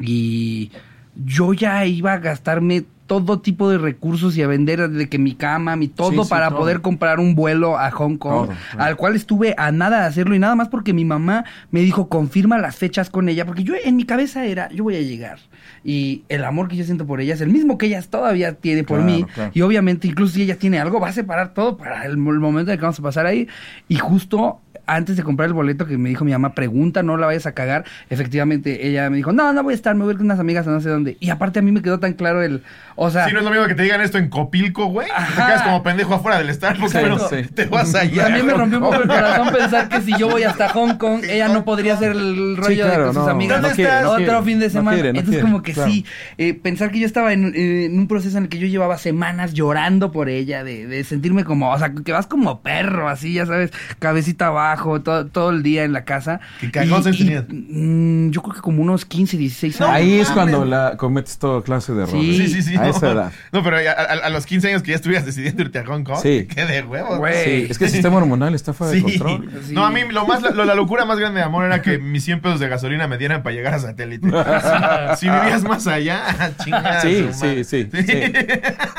[0.00, 0.70] Y
[1.14, 5.34] yo ya iba a gastarme todo tipo de recursos y a vender de que mi
[5.34, 6.60] cama, mi todo Sí, sí, para todo.
[6.60, 8.84] poder comprar un vuelo a Hong Kong, Todo, claro.
[8.88, 12.08] al cual estuve a nada de hacerlo y nada más porque mi mamá me dijo
[12.08, 15.40] confirma las fechas con ella, porque yo en mi cabeza era, yo voy a llegar.
[15.82, 18.84] Y el amor que yo siento por ella es el mismo que ella todavía tiene
[18.84, 19.24] por Claro, mí.
[19.34, 19.50] claro.
[19.54, 22.38] Y obviamente, incluso si ella tiene algo, va a separar todo para el, mo- el
[22.38, 23.48] momento en el que vamos a pasar ahí.
[23.88, 24.60] Y justo
[24.96, 27.52] antes de comprar el boleto que me dijo mi mamá, pregunta, no la vayas a
[27.52, 27.84] cagar.
[28.10, 30.38] Efectivamente, ella me dijo, no, no voy a estar, me voy a ir con unas
[30.40, 31.16] amigas a no sé dónde.
[31.20, 32.62] Y aparte a mí me quedó tan claro el,
[32.96, 33.26] o sea...
[33.26, 35.08] Si no es lo mismo que te digan esto en Copilco, güey.
[35.08, 37.42] Te quedas como pendejo afuera del Starbucks, Sí, pero sí.
[37.54, 38.24] te vas allá.
[38.24, 41.22] También me rompió un poco el corazón pensar que si yo voy hasta Hong Kong,
[41.28, 43.62] ella no podría hacer el rollo Sí, claro, de con sus no, amigas.
[43.62, 44.96] no quiere, no otro quiere, fin de no semana.
[44.96, 45.90] quiere, no Entonces, quiere, como que claro.
[45.90, 46.04] sí,
[46.38, 48.98] eh, pensar que yo estaba en, eh, en un proceso en el que yo llevaba
[48.98, 53.34] semanas llorando por ella, de, de sentirme como, o sea, que vas como perro, así,
[53.34, 56.40] ya sabes, cabecita abajo, todo, todo el día en la casa.
[56.60, 57.44] ¿Qué cagón se tenías?
[57.48, 59.94] mm, yo creo que como unos 15, 16 años.
[59.94, 60.34] Ahí es mames.
[60.54, 62.20] cuando la cometes toda clase de errores.
[62.20, 62.36] Sí.
[62.48, 62.76] Sí, sí, sí.
[62.76, 62.88] A no.
[62.90, 63.32] esa edad.
[63.52, 66.04] No, pero a, a- a los 15 años que ya estuvieras decidiendo irte a Hong
[66.04, 66.18] Kong.
[66.22, 66.46] Sí.
[66.52, 67.18] Qué de huevos.
[67.18, 67.44] Güey.
[67.44, 69.18] Sí, es que el sistema hormonal está fuera de Sí.
[69.18, 69.50] control.
[69.66, 69.72] Sí.
[69.74, 72.24] No, a mí lo más, lo- la locura más grande de amor era que mis
[72.24, 74.28] 100 pesos de gasolina me dieran para llegar a satélite.
[74.28, 76.22] si, si vivías más allá,
[76.64, 77.00] chingada.
[77.00, 78.32] Sí, sí, sí, sí.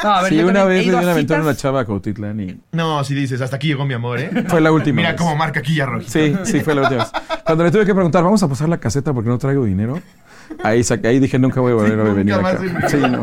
[0.03, 1.51] No, a ver, Sí, yo una vez le ido di a una aventura a una
[1.51, 1.61] citas.
[1.61, 4.29] chava a Cautitlán y No, si dices, hasta aquí llegó mi amor, ¿eh?
[4.47, 5.21] fue la última Mira vez.
[5.21, 6.05] cómo marca aquí ya rojo.
[6.07, 7.12] Sí, sí, fue la última vez.
[7.45, 9.99] Cuando le tuve que preguntar, ¿vamos a pasar la caseta porque no traigo dinero?
[10.64, 12.57] Ahí, saqué, ahí dije, nunca voy a volver Sí, a venir acá.
[12.89, 13.22] Sí, no,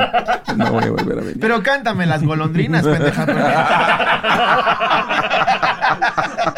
[0.57, 1.39] no voy a volver a venir.
[1.41, 3.27] Pero cántame las golondrinas, pendeja.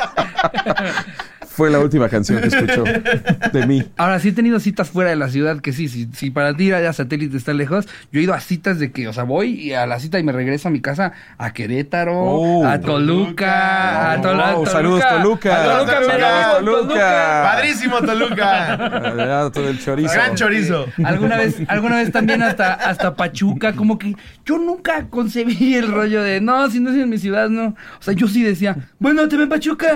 [1.60, 3.84] Fue la última canción que escuchó de mí.
[3.98, 6.64] Ahora sí he tenido citas fuera de la ciudad que sí, si, si para ti
[6.64, 9.50] ir allá satélite está lejos, yo he ido a citas de que, o sea, voy
[9.60, 12.66] y a la cita y me regreso a mi casa a Querétaro, Oh.
[12.66, 14.70] a Toluca, a Oh, Tol- a Toluca.
[14.70, 15.54] saludos, Toluca.
[15.54, 17.42] A Toluca, Saludos, mira, Toluca.
[17.52, 19.50] Padrísimo, Toluca.
[19.52, 20.14] Todo el chorizo.
[20.14, 20.86] Gran chorizo.
[21.04, 26.22] Alguna vez, alguna vez también hasta, hasta Pachuca, como que yo nunca concebí el rollo
[26.22, 27.66] de, no, si no es en mi ciudad, no.
[27.98, 29.88] O sea, yo sí decía, bueno, te ven Pachuca.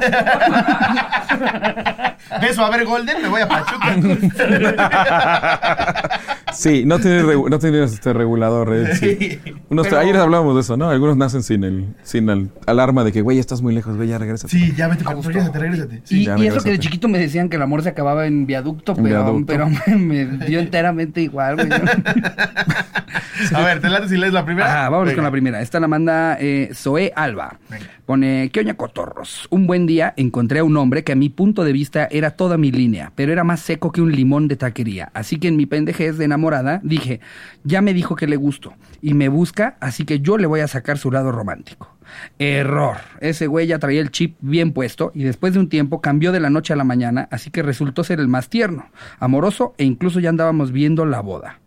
[2.40, 3.96] Beso a ver Golden, me voy a Pachuca.
[6.55, 8.72] Sí, no tiene, no tiene este regulador.
[8.74, 9.40] eh, sí.
[9.70, 10.88] Unos- Pero- Ayer hablábamos de eso, ¿no?
[10.88, 14.18] Algunos nacen sin el sin el alarma de que, güey, estás muy lejos, güey, ya
[14.18, 14.46] regresa.
[14.46, 16.00] Sí, ya vete, regrésate, regrésate.
[16.05, 16.20] Sí.
[16.22, 18.46] y ya y eso que de chiquito me decían que el amor se acababa en
[18.46, 19.46] viaducto, pero, viaducto.
[19.46, 19.96] pero me,
[20.26, 21.68] me dio enteramente igual, güey.
[23.55, 24.66] A ver, te late si lees la primera.
[24.68, 25.16] Ajá, vámonos Venga.
[25.16, 25.61] con la primera.
[25.61, 27.59] Esta la manda eh, Zoe Alba.
[27.68, 27.84] Venga.
[28.07, 29.48] Pone, ¿qué oña cotorros?
[29.50, 32.57] Un buen día encontré a un hombre que a mi punto de vista era toda
[32.57, 35.11] mi línea, pero era más seco que un limón de taquería.
[35.12, 37.20] Así que en mi pendejez de enamorada dije,
[37.64, 38.72] ya me dijo que le gusto
[39.03, 41.95] y me busca, así que yo le voy a sacar su lado romántico.
[42.38, 42.97] Error.
[43.20, 46.40] Ese güey ya traía el chip bien puesto y después de un tiempo cambió de
[46.40, 48.86] la noche a la mañana, así que resultó ser el más tierno,
[49.18, 51.61] amoroso e incluso ya andábamos viendo la boda.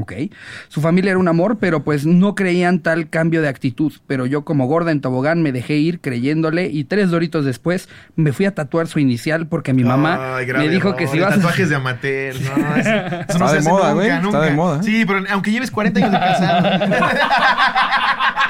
[0.00, 0.12] Ok.
[0.68, 3.92] Su familia era un amor, pero pues no creían tal cambio de actitud.
[4.06, 8.32] Pero yo como gorda en tobogán me dejé ir creyéndole y tres doritos después me
[8.32, 11.34] fui a tatuar su inicial porque mi mamá Ay, grave me dijo que si vas
[11.34, 11.68] tatuajes a...
[11.68, 12.34] de amateur.
[12.34, 14.82] No, eso, eso no Está se de hace moda, nunca, güey, está de moda.
[14.82, 16.68] Sí, pero aunque lleves 40 años de casado.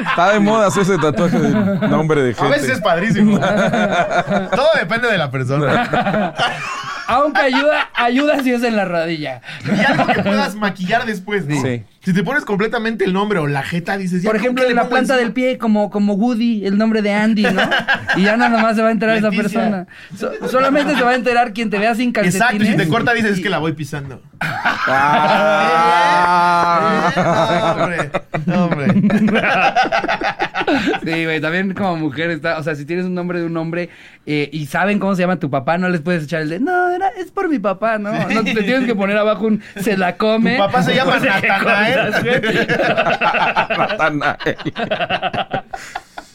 [0.00, 2.46] Está de moda hacer ese tatuaje de nombre de gente.
[2.46, 3.38] A veces es padrísimo.
[4.54, 6.34] Todo depende de la persona.
[7.08, 9.40] Aunque ayuda, ayuda si es en la rodilla.
[9.64, 11.60] Y algo que puedas maquillar después, ¿no?
[11.62, 11.82] Sí.
[12.04, 14.22] Si te pones completamente el nombre o la jeta, dices...
[14.22, 15.18] ya, Por ¿con ejemplo, le la planta encima?
[15.18, 17.62] del pie, como, como Woody, el nombre de Andy, ¿no?
[18.16, 19.86] Y ya nada más se va a enterar esa persona.
[20.18, 22.42] So- solamente se va a enterar quien te vea sin calcetines.
[22.42, 24.20] Exacto, y si te corta dices es que la voy pisando.
[26.44, 27.12] Ah.
[27.78, 28.10] hombre,
[28.56, 28.86] hombre.
[31.04, 33.88] Sí, güey, también como mujer está, o sea, si tienes un nombre de un hombre
[34.26, 36.90] eh, y saben cómo se llama tu papá, no les puedes echar el de, no,
[36.90, 40.16] era, es por mi papá, no, no te tienes que poner abajo un, se la
[40.16, 40.52] come.
[40.52, 42.12] Tu papá se llama O sea, ¿qué Natanael.
[43.78, 44.56] Natanael.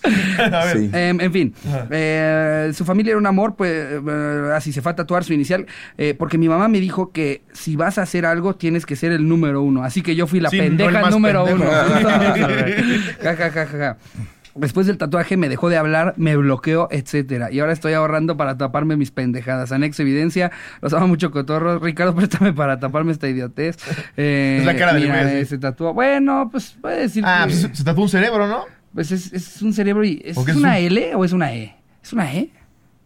[0.54, 0.78] A ver.
[0.78, 0.90] Sí.
[0.94, 1.54] Em, en fin,
[1.92, 5.66] eh, su familia era un amor, pues eh, así se fue a tatuar su inicial,
[5.98, 9.12] eh, porque mi mamá me dijo que si vas a hacer algo tienes que ser
[9.12, 11.72] el número uno, así que yo fui la Sí, no el pendeja más número pendejo.
[11.72, 13.98] uno.
[14.56, 17.52] Después del tatuaje me dejó de hablar, me bloqueó, etcétera.
[17.52, 19.72] Y ahora estoy ahorrando para taparme mis pendejadas.
[19.72, 20.50] Anexo evidencia,
[20.82, 21.78] los amo mucho cotorro.
[21.78, 23.78] Ricardo, préstame para taparme esta idiotez.
[24.18, 25.46] Eh, Es la cara del así.
[25.46, 25.94] se tatuó.
[25.94, 28.66] Bueno, pues puede decir Ah, que- pues se tatuó un cerebro, ¿no?
[28.98, 30.20] Pues es, es un cerebro y...
[30.26, 31.76] ¿Es ¿O qué es una un- L o es una E?
[32.04, 32.50] ¿Es una E?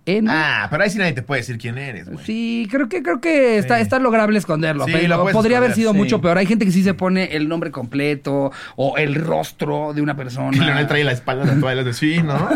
[0.06, 0.32] ¿E, no?
[0.34, 2.26] Ah, pero ahí sí nadie te puede decir quién eres, güey.
[2.26, 3.82] Sí, creo que creo que está, Sí.
[3.82, 4.86] está lograble esconderlo.
[4.86, 5.98] Sí, pero podría haber sido sí.
[5.98, 6.38] mucho peor.
[6.38, 10.56] Hay gente que sí se pone el nombre completo o el rostro de una persona.
[10.56, 12.36] Y Leonel trae la espalda tatuada y le dice, sí, ¿no?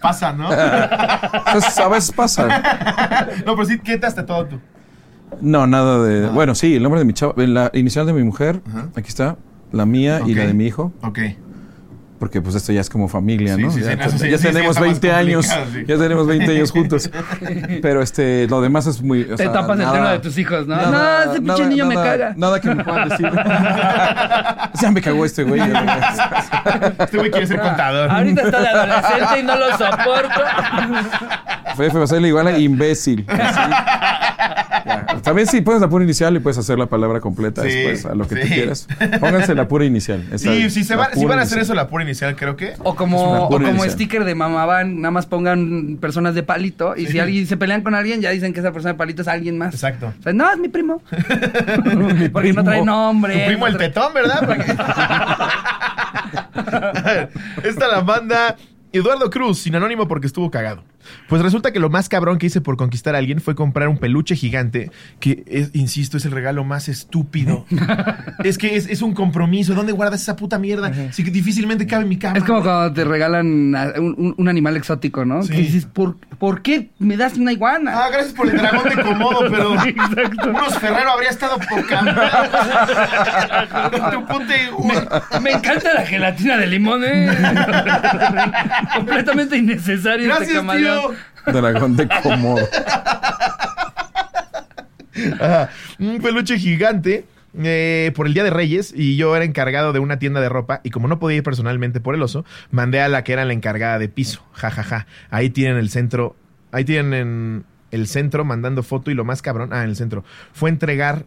[0.00, 0.50] Pasa, ¿no?
[0.52, 2.46] Entonces, a veces pasa.
[3.46, 4.60] no, pero sí, ¿qué te has tatuado tú?
[5.40, 6.26] No, nada de.
[6.28, 7.34] Bueno, sí, el nombre de mi chavo.
[7.36, 8.88] La inicial de mi mujer, Ajá.
[8.96, 9.36] aquí está.
[9.72, 10.38] La mía y Ok.
[10.38, 10.92] la de mi hijo.
[11.02, 11.18] Ok.
[12.18, 13.70] Porque pues esto ya es como familia, Sí, ¿no?
[13.70, 15.46] sí, sí, ya no, ya sí, tenemos está más 20 años.
[15.86, 17.10] Ya tenemos 20 años juntos.
[17.82, 19.24] Pero este, lo demás es muy.
[19.24, 20.76] o Te sea, tapas el nada- tema de tus hijos, ¿no?
[20.76, 22.34] nada- no, ese pinche nada- niño me nada- caga.
[22.38, 23.30] Nada que me puedan decir.
[24.80, 25.60] ya me cagó este güey.
[27.00, 28.10] Este güey quiere ser contador.
[28.10, 30.40] Ahorita está de adolescente y no lo soporto.
[31.76, 33.26] Fue va a ser igual a imbécil.
[33.28, 33.60] Así.
[34.86, 35.06] Ya.
[35.22, 38.14] También sí puedes la pura inicial y puedes hacer la palabra completa Sí, después, a
[38.14, 38.86] lo que tú quieras.
[39.20, 40.24] Pónganse la pura inicial.
[40.32, 41.60] esa- Sí, si, se van, si a hacer inicial.
[41.60, 42.74] eso la pura inicial, creo que.
[42.84, 43.90] O como, o como inicial.
[43.90, 46.94] sticker de mamá van, nada más pongan personas de palito.
[46.96, 49.28] Y si alguien se pelean con alguien, ya dicen que esa persona de palito es
[49.28, 49.74] alguien más.
[49.74, 50.12] Exacto.
[50.18, 51.02] O sea, no, es mi primo.
[52.32, 52.84] Porque no trae primo.
[52.86, 53.34] nombre.
[53.40, 54.46] Tu primo no el tetón, ¿verdad?
[54.46, 54.76] Porque-
[57.64, 58.56] Esta la manda
[58.92, 60.82] Eduardo Cruz, sin anónimo porque estuvo cagado.
[61.28, 63.98] Pues resulta que lo más cabrón que hice por conquistar a alguien fue comprar un
[63.98, 64.90] peluche gigante
[65.20, 67.66] que, es- insisto, es el regalo más estúpido.
[68.44, 69.74] es que es, es un compromiso.
[69.74, 70.92] ¿Dónde guardas esa puta mierda?
[71.12, 72.38] Si que difícilmente cabe en mi cama.
[72.38, 73.46] Es como cuando te regalan
[74.36, 75.42] un, animal exótico, ¿no?
[75.42, 75.52] Sí.
[75.52, 77.92] Que dices, ¿por, ¿por qué me das una iguana?
[78.04, 79.72] Ah, gracias por el dragón de Komodo, pero
[80.50, 82.00] unos Ferrero habría estado poca
[84.76, 87.28] un- Me encanta la gelatina de limón, ¿eh?
[88.94, 90.95] Completamente innecesario este Gracias, camaleón.
[91.46, 92.66] Dragón de Komodo.
[95.98, 97.24] Un peluche gigante
[97.62, 100.80] eh, por el Día de Reyes y yo era encargado de una tienda de ropa
[100.84, 103.54] y como no podía ir personalmente por el oso, mandé a la que era la
[103.54, 104.44] encargada de piso.
[104.52, 105.06] Ja, ja, ja.
[105.30, 106.36] Ahí tienen el centro,
[106.70, 110.68] ahí tienen el centro mandando foto y lo más cabrón, ah, en el centro, fue
[110.68, 111.24] entregar,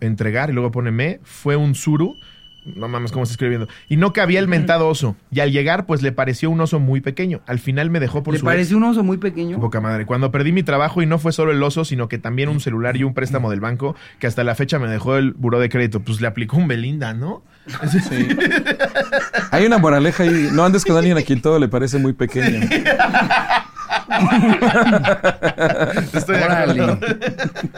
[0.00, 2.16] entregar y luego pone me, fue un suru.
[2.64, 3.66] No mames, cómo está escribiendo.
[3.88, 5.16] Y no cabía el mentado oso.
[5.32, 7.40] Y al llegar, pues le pareció un oso muy pequeño.
[7.46, 8.52] Al final me dejó por ¿Le su ex.
[8.52, 9.58] parece un oso muy pequeño?
[9.58, 10.06] Poca madre.
[10.06, 12.96] Cuando perdí mi trabajo y no fue solo el oso, sino que también un celular
[12.96, 16.00] y un préstamo del banco que hasta la fecha me dejó el buró de crédito.
[16.00, 17.42] Pues le aplicó un Belinda, ¿no?
[17.90, 18.28] Sí.
[19.50, 20.48] Hay una moraleja ahí.
[20.52, 22.60] No andes con alguien a quien todo le parece muy pequeño.
[26.12, 26.98] Estoy Órale.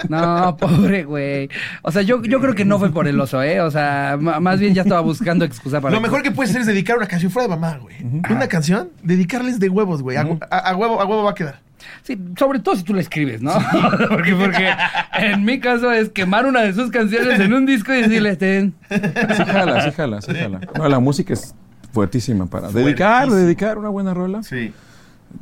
[0.09, 1.49] No, pobre güey.
[1.82, 3.61] O sea, yo, yo creo que no fue por el oso, ¿eh?
[3.61, 5.95] O sea, más bien ya estaba buscando excusa para...
[5.95, 7.97] Lo mejor que puedes hacer es dedicar una canción fuera de mamá, güey.
[8.30, 10.16] Una canción, dedicarles de huevos, güey.
[10.16, 11.61] A, a- a huevo, a huevo va a quedar.
[12.03, 13.53] Sí, sobre todo si tú la escribes, ¿no?
[14.09, 14.70] porque, porque
[15.18, 18.74] en mi caso es quemar una de sus canciones en un disco y decirle, ten.
[18.91, 20.61] Sí jala, sí jala, sí jala.
[20.76, 21.55] No, la música es
[21.93, 24.43] fuertísima para dedicar, dedicar una buena rola.
[24.43, 24.72] Sí.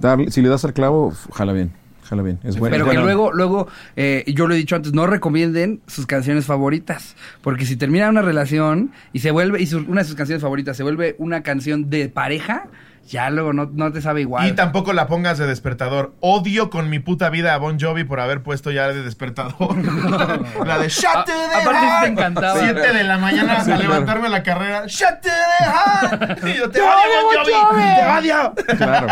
[0.01, 1.73] Darle, si le das al clavo, jala bien,
[2.05, 2.39] jala bien.
[2.43, 2.75] Es bueno.
[2.77, 7.17] Pero que luego, luego, eh, yo lo he dicho antes, no recomienden sus canciones favoritas.
[7.43, 10.77] Porque si termina una relación y se vuelve, y su- una de sus canciones favoritas
[10.77, 12.67] se vuelve una canción de pareja,
[13.09, 14.47] ya luego no, no te sabe igual.
[14.49, 16.15] Y tampoco la pongas de despertador.
[16.21, 19.77] Odio con mi puta vida a Bon Jovi por haber puesto ya de despertador.
[20.67, 22.59] la de Shut A- the aparte sí te encantaba.
[22.61, 24.85] 7 de la mañana Sí, a levantarme a la carrera.
[24.87, 25.31] Shut the
[25.65, 26.47] heart.
[26.47, 26.93] Y yo te odio,
[27.25, 27.83] Bon Jovi.
[27.83, 28.55] Te odio.
[28.77, 29.07] Claro,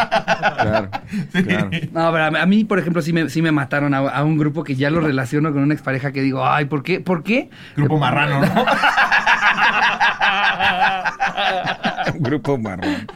[0.56, 0.90] claro,
[1.44, 1.70] claro.
[1.92, 4.24] No, pero a mí- a mí, por ejemplo, sí me, sí me mataron a, a
[4.24, 7.00] un grupo que ya lo relaciono con una expareja que digo, ay, ¿por qué?
[7.00, 7.50] ¿Por qué?
[7.76, 8.64] Grupo marrano, ¿no?
[12.20, 13.06] Grupo marrón.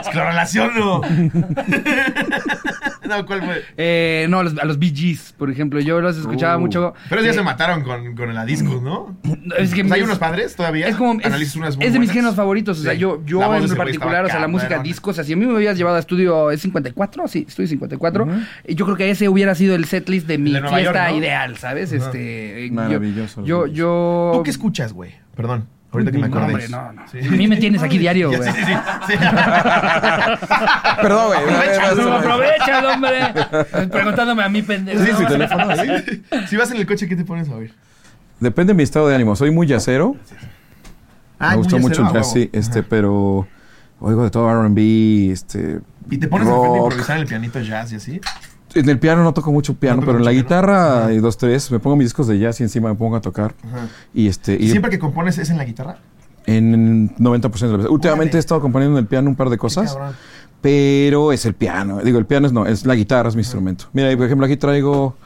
[0.00, 1.00] Es que lo relaciono.
[3.08, 3.64] no, ¿cuál fue?
[3.76, 6.60] Eh, no, a los, a los Bee Gees, por ejemplo, yo los escuchaba Uh.
[6.60, 6.94] mucho.
[7.08, 9.16] Pero ya Eh, se mataron con, con el discos, ¿no?
[9.58, 10.88] Es que O sea, hay es- unos padres todavía.
[10.88, 12.14] Es como es, Analizas unas muy es de mis buenas.
[12.14, 12.98] géneros favoritos, o sea, Sí.
[12.98, 14.88] yo yo La voz de en ese güey particular, estaba o sea, la música cabrona.
[14.88, 18.28] discos, así a mí me habías llevado a estudio es 54, sí, estudio 54.
[18.66, 21.10] y yo creo que ese hubiera sido el setlist de mi de Nueva fiesta York,
[21.12, 21.18] ¿no?
[21.18, 21.92] ideal, ¿sabes?
[21.92, 23.44] Este, yo- Maravilloso.
[23.44, 25.14] Yo yo ¿Tú qué escuchas, güey?
[25.36, 25.66] Perdón.
[25.92, 26.68] Ahorita que me acordé.
[26.68, 27.02] no, no.
[27.10, 27.18] Sí.
[27.18, 28.42] A mí me tienes aquí diario, güey.
[28.42, 28.72] Sí, sí, sí.
[29.08, 29.14] sí.
[31.02, 31.40] Perdón, güey.
[31.40, 33.88] Aprovecha, No, aprovecha el hombre.
[33.88, 35.04] Preguntándome a mí, pendejo.
[35.04, 35.64] Sí, su teléfono
[36.48, 37.74] si vas en el coche, ¿qué te pones a oír?
[38.38, 39.34] Depende de mi estado de ánimo.
[39.34, 40.16] Soy muy jazzero.
[41.38, 42.50] Ah, me gustó muy mucho el acero, jazz, sí.
[42.52, 42.88] Este, Ajá.
[42.88, 43.48] pero
[43.98, 45.80] oigo de todo R&B, este...
[46.10, 46.84] ¿Y te pones de repente a rock.
[46.84, 48.20] improvisar en el pianito jazz y así?
[48.74, 51.12] En el piano no toco mucho piano, No toco pero en la guitarra Ajá.
[51.12, 53.54] y dos, tres, me pongo mis discos de jazz y encima me pongo a tocar.
[53.66, 53.88] Ajá.
[54.14, 54.54] Y este...
[54.60, 55.98] ¿Y Y siempre que compones es en la guitarra?
[56.46, 57.90] en en 90% de las veces.
[57.90, 59.96] Últimamente he estado componiendo en el piano un par de cosas,
[60.60, 62.00] pero es el piano.
[62.00, 63.84] Digo, el piano es no, es la guitarra, es mi instrumento.
[63.92, 65.16] Mira, por ejemplo, aquí traigo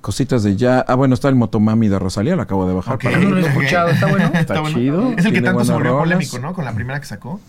[0.00, 0.80] cositas de ya.
[0.86, 2.94] Ah, bueno, está el Motomami de Rosalía, lo acabo de bajar.
[2.94, 3.04] Ok.
[3.04, 4.30] para- No lo he escuchado, está bueno.
[4.34, 6.02] Está chido, Es el que tanto se volvió rolas.
[6.04, 6.54] polémico, ¿no?
[6.54, 7.40] Con la primera que sacó.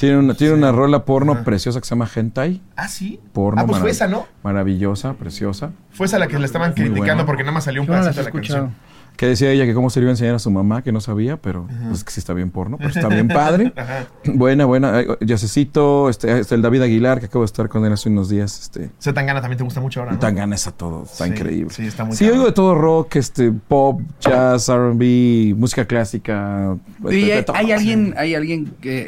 [0.00, 1.44] Tiene una, tiene una rola porno Ajá.
[1.44, 2.62] preciosa que se llama Hentai.
[2.74, 3.20] Ah, sí.
[3.34, 4.26] Porno ah, pues fue esa, ¿no?
[4.42, 5.72] Maravillosa, preciosa.
[5.90, 7.26] Fue esa la que le estaban Muy criticando buena.
[7.26, 8.60] porque nada más salió un pedacito de la escuchado.
[8.64, 8.89] canción.
[9.16, 11.00] Que decía ella que cómo se le iba a enseñar a su mamá, que no
[11.02, 13.70] sabía, pero pues que sí está bien porno, pero está bien padre.
[13.76, 14.06] Ajá.
[14.24, 15.02] buena, buena.
[15.20, 18.58] Yacecito, este, este, el David Aguilar, que acabo de estar con él hace unos días.
[18.60, 20.18] Este, Z Tangana también te gusta mucho ahora, ¿no?
[20.18, 21.74] tan ganas a todo, está Sí, increíble.
[21.74, 26.76] sí, está muy Sí, oigo de todo rock, este, pop, jazz, R&B, música clásica.
[27.00, 29.06] de- ¿Y de hay, alguien, hay alguien que,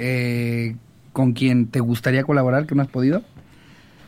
[0.68, 0.76] eh,
[1.14, 3.22] con quien te gustaría colaborar que no has podido?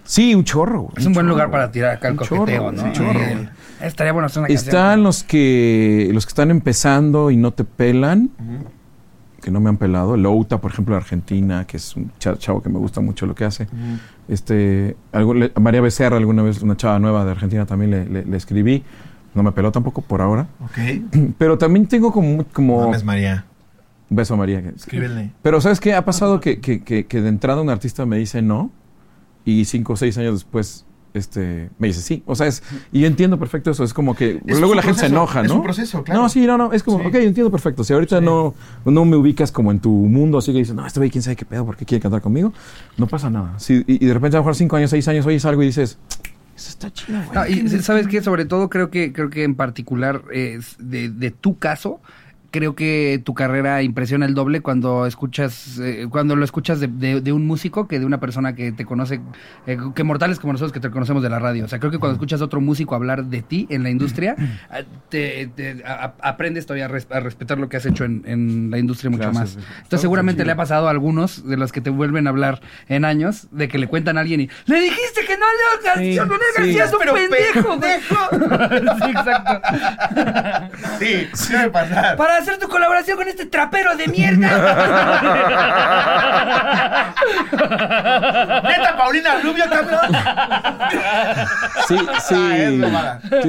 [0.05, 0.91] Sí, un chorro.
[0.99, 1.35] Es un buen chorro.
[1.37, 2.83] lugar para tirar acá el Un coqueteo, chorro, ¿no?
[2.85, 3.21] un chorro.
[3.21, 3.49] Eh,
[3.87, 4.69] estaría bueno hacer una canción.
[4.69, 8.31] Están los que los que están empezando y no te pelan,
[9.41, 10.17] que no me han pelado.
[10.17, 13.35] Louta, por ejemplo, de Argentina, que es un cha- chavo que me gusta mucho lo
[13.35, 13.67] que hace.
[14.29, 18.05] Este, algo, le- a María Becerra, alguna vez, una chava nueva de Argentina, también le,
[18.09, 18.83] le- le escribí.
[19.35, 20.47] No me peló tampoco por ahora.
[20.61, 20.79] Ok.
[21.39, 22.45] Pero también tengo como...
[22.53, 23.45] como Mames, María.
[24.09, 24.61] un beso a María.
[24.77, 25.33] Escríbele.
[25.43, 25.93] Pero ¿sabes qué?
[25.95, 28.71] Ha pasado que, que, que, que de entrada un artista me dice no
[29.45, 32.23] y cinco o seis años después este, me dice sí.
[32.27, 32.63] O sea, es,
[32.93, 33.85] y yo entiendo perfecto eso.
[33.85, 35.57] Es como que Es luego la gente se enoja, es ¿no?
[35.57, 36.23] un proceso, claro.
[36.23, 36.73] No, sí, no, no.
[36.73, 37.07] Es como, Sí.
[37.07, 37.85] ok, entiendo perfecto.
[37.85, 38.25] Si ahorita Sí.
[38.25, 38.55] no,
[38.85, 41.37] no me ubicas como en tu mundo, así que dices, no, este güey, quién sabe
[41.37, 42.53] qué pedo, ¿por qué quiere cantar conmigo?
[42.99, 43.57] No pasa nada.
[43.69, 45.99] Y, y de repente a lo mejor cinco años, seis años, oyes algo y dices,
[46.57, 47.63] eso está chido, güey.
[47.65, 51.31] No, y sabes qué, sobre todo creo que creo que en particular eh, de, de
[51.31, 52.01] tu caso
[52.55, 57.21] creo que tu carrera impresiona el doble cuando escuchas eh, cuando lo escuchas de, de-
[57.21, 59.21] de un músico que de una persona que te conoce
[59.67, 61.99] eh, que mortales como nosotros que te conocemos de la radio o sea creo que
[61.99, 64.37] cuando escuchas a otro músico hablar de ti en la industria
[64.71, 68.23] ah, te, te- a- aprendes todavía a, res- a respetar lo que has hecho en,
[68.25, 71.73] en la industria mucho Gracias, más entonces seguramente le ha pasado a algunos de los
[71.73, 74.81] que te vuelven a hablar en años de que le cuentan a alguien y le
[74.81, 76.61] dijiste que no le hagas Sí, Leonel sí.
[76.61, 77.91] García es un Pero pendejo, güey.
[79.03, 79.61] sí, exacto.
[80.99, 82.17] Sí, sí debe pasar.
[82.17, 84.49] Para hacer tu colaboración con este trapero de mierda.
[88.63, 90.01] ¡Neta, Paulina Rubio, cabrón!
[91.89, 91.97] Sí,
[92.29, 92.35] sí.
[92.35, 92.61] Ah.
[92.61, 92.67] Sí,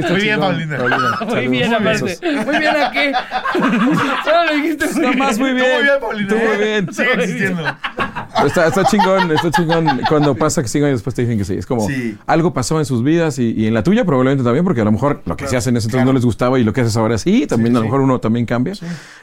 [0.02, 0.78] Muy bien, chingón, Paulina.
[0.78, 2.12] Muy Saludos, bien, besos.
[2.12, 2.46] aparte.
[2.46, 3.14] Muy bien, ¿a qué?
[4.24, 5.68] Solo lo dijiste muy más muy Tú bien.
[5.74, 6.30] muy bien, Paulina.
[6.30, 6.58] Tú muy ¿eh?
[6.82, 6.94] bien.
[6.94, 7.64] Sigue existiendo.
[8.46, 11.56] Está, está chingón, está chingón cuando pasa que cinco años después te dicen que sí.
[11.56, 12.18] Es como Sí.
[12.28, 14.92] algo pasó en sus vidas y, y en la tuya probablemente también, porque a lo
[14.92, 16.12] mejor lo que se hace en ese entonces claro.
[16.12, 17.88] no les gustaba y lo que haces ahora sí, también Sí, a lo sí.
[17.88, 18.74] mejor uno también cambia.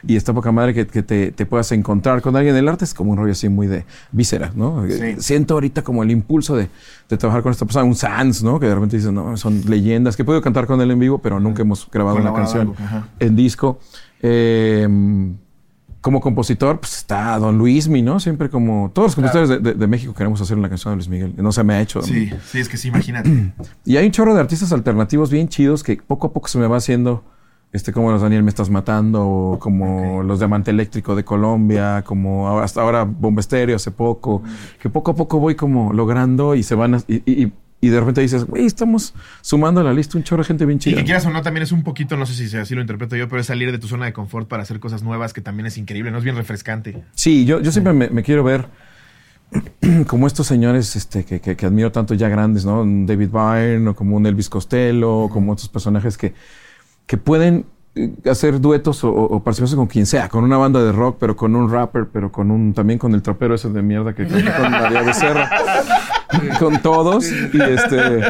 [0.05, 2.55] Y está poca madre que, que te, te puedas encontrar con alguien.
[2.55, 4.83] El arte es como un rollo así muy de víscera, ¿no?
[4.89, 5.15] Sí.
[5.19, 6.69] Siento ahorita como el impulso de,
[7.09, 8.59] de trabajar con esta persona, un Sans, ¿no?
[8.59, 11.19] Que de repente dices, no, son leyendas, que he podido cantar con él en vivo,
[11.19, 12.73] pero nunca hemos grabado una canción
[13.19, 13.79] en disco.
[14.21, 14.87] Eh,
[16.01, 18.19] como compositor, pues está Don Luismi, ¿no?
[18.19, 21.07] Siempre como todos los compositores de, de- de México queremos hacer una canción de Luis
[21.07, 21.33] Miguel.
[21.37, 22.01] No se me ha hecho.
[22.01, 23.53] Sí, sí, es que sí, imagínate.
[23.85, 26.67] Y hay un chorro de artistas alternativos bien chidos que poco a poco se me
[26.67, 27.23] va haciendo,
[27.73, 32.59] este, como los Daniel Me Estás Matando, o como los Diamante Eléctrico de Colombia, como
[32.59, 34.41] hasta ahora Bomba Estéreo hace poco,
[34.81, 37.51] que poco a poco voy como logrando y se van, a- y, y- y-
[37.81, 40.77] y de repente dices, güey, estamos sumando a la lista un chorro de gente bien
[40.77, 40.97] Y chida.
[40.99, 43.27] que quieras o no, también es un poquito, no sé si así lo interpreto yo,
[43.27, 45.77] pero es salir de tu zona de confort para hacer cosas nuevas, que también es
[45.77, 46.19] increíble, ¿no?
[46.19, 47.03] Es bien refrescante.
[47.13, 48.67] Sí, yo, yo siempre me, me quiero ver
[50.07, 52.81] como estos señores este, que, que- que admiro tanto ya grandes, ¿no?
[52.81, 56.33] Un David Byrne o como un Elvis Costello, o como otros personajes que,
[57.05, 60.91] que pueden eh, hacer duetos o, o, participación con quien sea, con una banda de
[60.91, 64.13] rock, pero con un rapper, pero con un también con el trapero ese de mierda
[64.15, 65.49] que canta con María Becerra,
[66.59, 68.21] con todos y este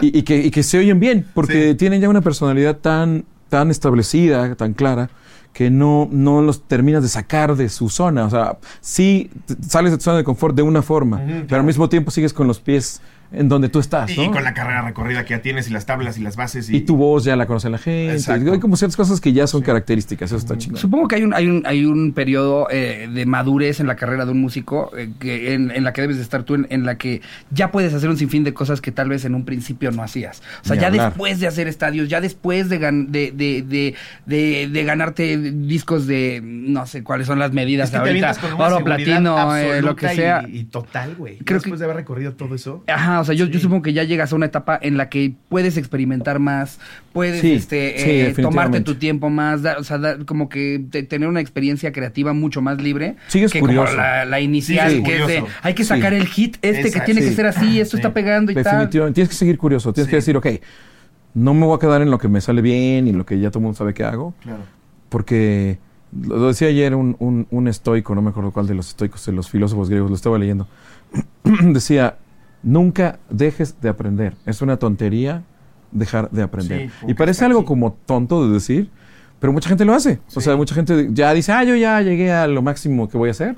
[0.00, 1.74] y, y que, y que se oyen bien, porque Sí.
[1.76, 5.10] tienen ya una personalidad tan tan establecida, tan clara
[5.52, 8.24] que no, no los terminas de sacar de su zona.
[8.24, 9.30] O sea, sí
[9.68, 12.48] sales de tu zona de confort de una forma, pero al mismo tiempo sigues con
[12.48, 13.00] los pies
[13.36, 14.24] en donde tú estás, Y, ¿no?
[14.24, 16.70] y con la carrera recorrida que ya tienes y las tablas y las bases.
[16.70, 18.12] Y, Y tu voz ya la conoce la gente.
[18.14, 18.52] Exacto.
[18.52, 20.30] Hay como ciertas cosas que ya son características.
[20.30, 20.78] Eso está chingón.
[20.78, 24.24] Supongo que hay un, hay un, hay un periodo eh, de madurez en la carrera
[24.24, 26.84] de un músico eh, que en, en la que debes de estar tú, en, en
[26.86, 27.20] la que
[27.50, 30.42] ya puedes hacer un sinfín de cosas que tal vez en un principio no hacías.
[30.62, 31.08] O sea, Ni ya hablar.
[31.10, 33.94] después de hacer estadios, ya después de, gan- de, de, de,
[34.26, 38.84] de, de ganarte discos de no sé cuáles son las medidas Es que ahorita, oro,
[38.84, 40.44] platino, eh, lo que y- sea.
[40.48, 41.38] Y, total, güey.
[41.38, 42.84] Creo Después de haber recorrido todo eso.
[42.86, 45.76] Ajá, o sea, yo, supongo que ya llegas a una etapa en la que puedes
[45.76, 46.78] experimentar más,
[47.12, 50.84] puedes Sí, este, sí, eh, tomarte tu tiempo más, da- o sea, da- como que
[50.90, 53.86] te- tener una experiencia creativa mucho más libre Sigues que curioso.
[53.92, 55.88] como la, la inicial, que es de, hay que Sí.
[55.88, 58.00] sacar el hit este que tiene que ser así, esto Sí.
[58.00, 58.64] está pegando y tal.
[58.64, 59.14] Definitivamente.
[59.14, 59.92] Tienes que seguir curioso.
[59.92, 60.46] Tienes que decir, ok,
[61.34, 63.50] no me voy a quedar en lo que me sale bien y lo que ya
[63.50, 64.34] todo el mundo sabe que hago.
[64.42, 64.62] Claro.
[65.08, 65.78] Porque
[66.20, 69.26] lo lo decía ayer un, un- un estoico, no me acuerdo cuál de los estoicos,
[69.26, 70.68] de los filósofos griegos, lo estaba leyendo.
[71.44, 72.16] decía,
[72.64, 74.34] nunca dejes de aprender.
[74.46, 75.42] Es una tontería
[75.92, 76.90] dejar de aprender.
[77.00, 78.90] Sí, y parece algo como tonto de decir,
[79.38, 80.18] pero mucha gente lo hace.
[80.34, 83.28] O sea, mucha gente ya dice, ah, yo ya llegué a lo máximo que voy
[83.28, 83.56] a hacer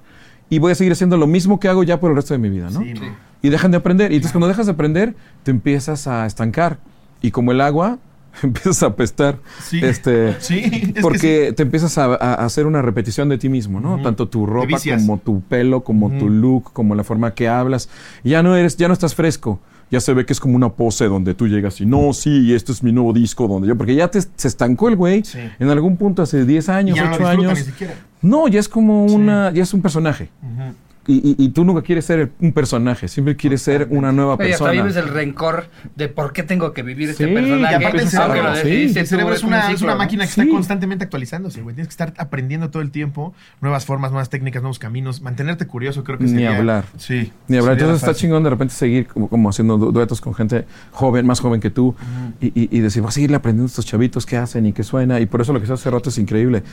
[0.51, 2.51] y voy a seguir haciendo lo mismo que hago ya por el resto de mi
[2.51, 2.81] vida, ¿no?
[2.81, 2.95] Sí,
[3.43, 4.13] y dejan de aprender.
[4.13, 6.79] Y entonces cuando dejas de aprender, te empiezas a estancar.
[7.23, 7.99] Y como el agua,
[8.43, 9.39] empiezas a apestar.
[9.63, 9.81] Sí.
[9.83, 13.81] Este, Sí, es que porque te empiezas a, a hacer una repetición de ti mismo,
[13.81, 14.01] ¿no?
[14.03, 17.89] Tanto tu ropa como tu pelo, como tu look, como la forma que hablas.
[18.25, 19.61] Ya no eres, ya no estás fresco.
[19.89, 22.73] Ya se ve que es como una pose donde tú llegas y no, sí, este
[22.73, 25.39] es mi nuevo disco donde yo, porque ya te, se estancó el güey Sí.
[25.61, 27.59] en algún punto hace 10 Y años, ya no lo 8 disfruta años.
[27.61, 27.95] ni siquiera.
[28.21, 30.29] No, ya es como una, ya es un personaje.
[30.43, 30.75] Ujú.
[31.09, 34.53] Y, y- y tú nunca quieres ser un personaje, siempre quieres ser una nueva Oye,
[34.53, 34.83] hasta persona.
[34.83, 37.73] vives el rencor de por qué tengo que vivir este Sí, personaje.
[37.73, 39.99] Y aparte el cerebro, sí, el cerebro es un una, es una ¿no?
[39.99, 40.41] máquina que Sí.
[40.41, 41.75] está constantemente actualizándose, güey.
[41.77, 45.21] Tienes que estar aprendiendo todo el tiempo nuevas formas, nuevas técnicas, nuevos caminos.
[45.23, 46.57] Mantenerte curioso creo que Ni sería...
[46.57, 46.85] hablar.
[46.97, 47.33] Sí.
[47.47, 50.65] Ni hablar, entonces está chingón de repente seguir como, como haciendo du- duetos con gente
[50.91, 51.95] joven, más joven que tú,
[52.41, 54.83] y, y- y decir, voy a seguirle aprendiendo a estos chavitos qué hacen y qué
[54.83, 56.65] suena, y por eso lo que se hace rato es increíble.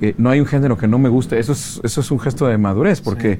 [0.00, 2.46] Eh, no hay un género que no me guste, eso es, eso es un gesto
[2.46, 3.38] de madurez, porque,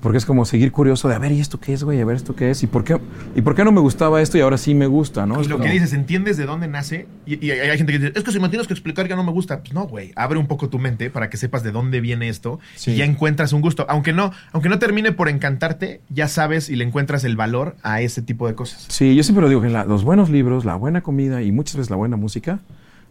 [0.00, 2.00] porque es como seguir curioso de, a ver, ¿y esto qué es, güey?
[2.00, 2.62] A ver, ¿esto qué es?
[2.62, 2.98] ¿Y por qué,
[3.34, 5.38] ¿Y por qué no me gustaba esto y ahora sí me gusta, no?
[5.38, 7.06] Y Es lo como- que dices, ¿entiendes de dónde nace?
[7.26, 9.24] Y, y hay gente que dice, es que si me tienes que explicar que no
[9.24, 9.60] me gusta.
[9.60, 10.12] Pues no, güey.
[10.16, 12.92] Abre un poco tu mente para que sepas de dónde viene esto Sí.
[12.92, 13.86] y ya encuentras un gusto.
[13.88, 18.00] Aunque no, aunque no termine por encantarte, ya sabes y le encuentras el valor a
[18.00, 18.84] ese tipo de cosas.
[18.88, 21.76] Sí, yo siempre lo digo, que la- los buenos libros, la buena comida y muchas
[21.76, 22.60] veces la buena música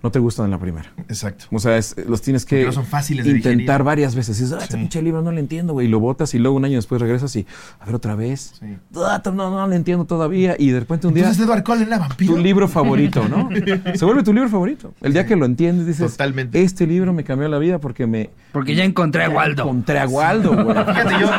[0.04, 0.92] no te gustan en la primera.
[1.10, 1.46] Exacto.
[1.52, 3.84] O sea, es- los tienes que Porque no son fáciles de intentar digerir.
[3.84, 4.38] varias veces.
[4.40, 4.80] Y dices, ah, este Sí.
[4.80, 5.88] pinche libro no lo entiendo, güey.
[5.88, 7.46] Y lo botas y luego un año después regresas y,
[7.80, 8.54] a ver, otra vez.
[8.60, 8.78] Sí.
[8.98, 10.56] Ah, no, no lo entiendo todavía.
[10.60, 12.36] Y de repente un día, Entonces Edward Cullen era vampiro.
[12.36, 13.50] tu libro favorito, ¿no?
[13.96, 14.94] Se vuelve tu libro favorito.
[15.02, 16.62] El día que lo entiendes, dices, Totalmente.
[16.62, 19.64] este libro me cambió la vida porque me Porque ya encontré a Waldo.
[19.64, 20.76] encontré a Waldo, güey.
[20.86, 21.30] Fíjate, yo...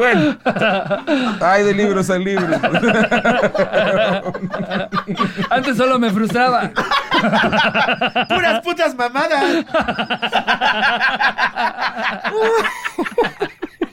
[0.00, 0.34] Bueno,
[1.42, 2.58] hay de libros a libros.
[5.50, 6.70] Antes solo me frustraba.
[8.26, 9.66] ¡Puras putas mamadas!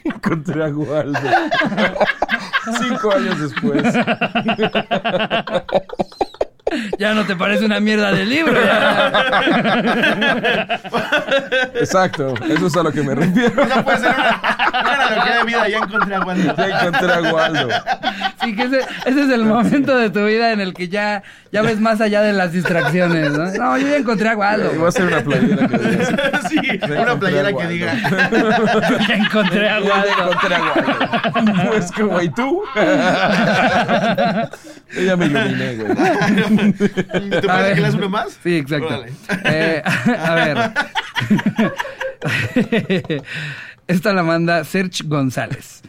[0.05, 1.19] encontré a Waldo.
[2.79, 3.83] Cinco años después.
[6.99, 8.53] Ya no te parece una mierda de libro.
[8.53, 9.11] ya.
[11.75, 13.63] Exacto, eso es a lo que me refiero.
[13.63, 14.41] Esa puede ser una,
[14.81, 15.67] una analogía de vida.
[15.69, 16.55] Ya encontré a Waldo.
[16.57, 17.67] Ya encontré a Waldo.
[18.43, 21.61] Sí, que ese, ese es el momento de tu vida en el que ya, ya
[21.61, 23.45] ves más allá de las distracciones, ¿no?
[23.51, 24.71] No, yo ya encontré a Waldo.
[24.75, 26.41] Voy a hacer una playera que diga.
[26.47, 26.57] Sí,
[26.89, 27.93] una playera que diga...
[29.07, 30.07] Ya encontré a Ya Waldo.
[30.31, 31.69] encontré a Waldo.
[31.69, 32.63] Pues como, ¿y tú?
[34.95, 36.56] Yo ya me iluminé, güey.
[36.77, 38.39] ¿Te parece que le das uno más?
[38.43, 38.87] Sí, exacto.
[38.87, 39.11] Órale.
[39.45, 40.71] Eh, a ver.
[43.87, 45.81] Esta la manda Serge González.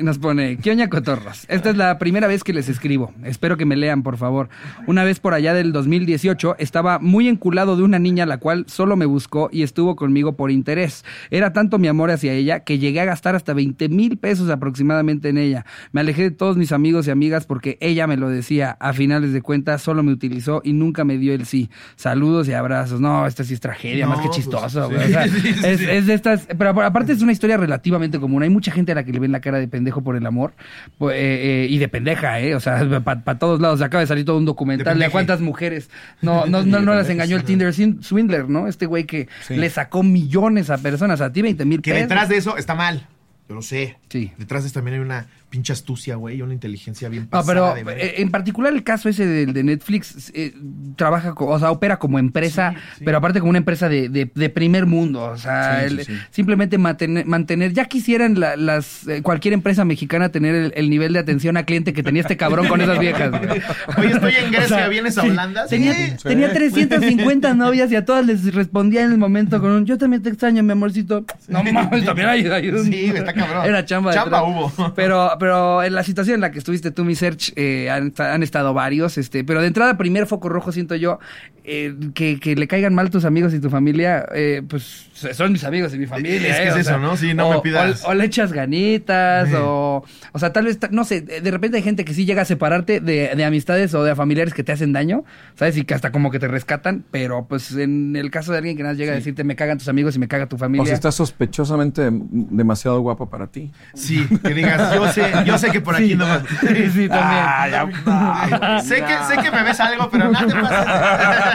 [0.00, 3.12] Nos pone, Kioña Cotorros, esta es la primera vez que les escribo.
[3.24, 4.48] Espero que me lean, por favor.
[4.86, 8.96] Una vez por allá del 2018, estaba muy enculado de una niña la cual solo
[8.96, 11.04] me buscó y estuvo conmigo por interés.
[11.30, 15.28] Era tanto mi amor hacia ella que llegué a gastar hasta 20 mil pesos aproximadamente
[15.28, 15.66] en ella.
[15.92, 18.76] Me alejé de todos mis amigos y amigas porque ella me lo decía.
[18.80, 21.70] A finales de cuentas, solo me utilizó y nunca me dio el sí.
[21.96, 23.00] Saludos y abrazos.
[23.00, 24.88] No, esta sí es tragedia, No, más que pues, chistoso.
[24.88, 24.94] sí.
[24.94, 25.24] O sea,
[25.70, 28.42] es, de estas, pero apar- aparte es una historia relativamente común.
[28.42, 30.52] Hay mucha gente a la que le ven la cara de pendejo por el amor
[30.98, 32.54] pues, eh, eh, y de pendeja, ¿eh?
[32.54, 33.80] O sea, para todos lados.
[33.82, 37.08] Acaba de salir todo un documental de, a cuántas mujeres no, no, no, no las
[37.10, 38.68] engañó el Tinder Swin- Swindler, ¿no?
[38.68, 39.56] Este güey que Sí.
[39.56, 42.08] le sacó millones a personas, a ti 20 mil Que pesos.
[42.08, 43.06] detrás de eso está mal.
[43.48, 43.98] Yo lo sé.
[44.08, 44.32] Sí.
[44.38, 47.74] Detrás de eso también hay una pinche astucia, güey, y una inteligencia bien No, pasada
[47.74, 47.98] pero de ver.
[48.02, 50.54] eh, en particular el caso ese del de Netflix eh,
[50.96, 53.02] trabaja, o sea, opera como empresa, Sí, sí.
[53.04, 56.78] pero aparte como una empresa de, de- de primer mundo, o sea, Sí, el- simplemente
[56.78, 61.18] mantener, mantener, ya quisieran la- las eh, cualquier empresa mexicana tener el, el nivel de
[61.18, 63.30] atención a cliente que tenía este cabrón con esas viejas.
[63.98, 65.66] Oye, estoy en Grecia, O sea, ¿vienes a Holanda?
[65.66, 69.98] Tenía, tenía 350 novias y a todas les respondía en el momento con un yo
[69.98, 71.26] también te extraño, mi amorcito.
[71.48, 73.66] No mames, también hay, hay un- Sí, está cabrón.
[73.66, 74.14] Era chamba.
[74.14, 74.72] Chamba hubo.
[74.94, 78.44] Pero, pero en la situación en la que estuviste tú, mi search, eh, han, han
[78.44, 81.18] estado varios, este, pero de entrada, primer foco rojo siento yo,
[81.64, 85.62] eh, que, que le caigan mal tus amigos y tu familia, eh, pues son mis
[85.64, 86.50] amigos y mi familia.
[86.50, 87.16] Es que eh, es eso, sea, ¿no?
[87.16, 88.04] Sí, no o, me pidas.
[88.04, 89.54] O, o le echas ganitas, Sí.
[89.56, 92.44] o, o sea, tal vez, no sé, de repente hay gente que sí llega a
[92.44, 95.76] separarte de, de amistades o de familiares que te hacen daño, ¿sabes?
[95.76, 98.82] Y que hasta como que te rescatan, pero pues en el caso de alguien que
[98.82, 100.82] nada llega a decirte me cagan tus amigos y me caga tu familia.
[100.82, 103.70] O si estás sospechosamente demasiado guapa para ti.
[103.94, 106.42] Sí, que digas, yo sé, yo sé que por aquí no vas.
[106.62, 107.42] Sí, sí, también.
[107.44, 111.51] Ah, ya, no, Sé que, sé que me ves algo, pero no te pasa.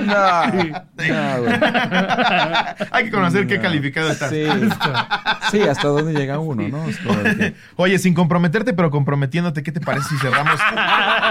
[0.00, 1.56] No, no, güey.
[2.90, 4.30] Hay que conocer qué calificado estás.
[4.30, 4.44] Sí,
[5.50, 6.88] sí, hasta dónde llega uno, ¿no?
[6.88, 10.58] Es como de que- Oye, sin comprometerte, pero comprometiéndote, ¿qué te parece si cerramos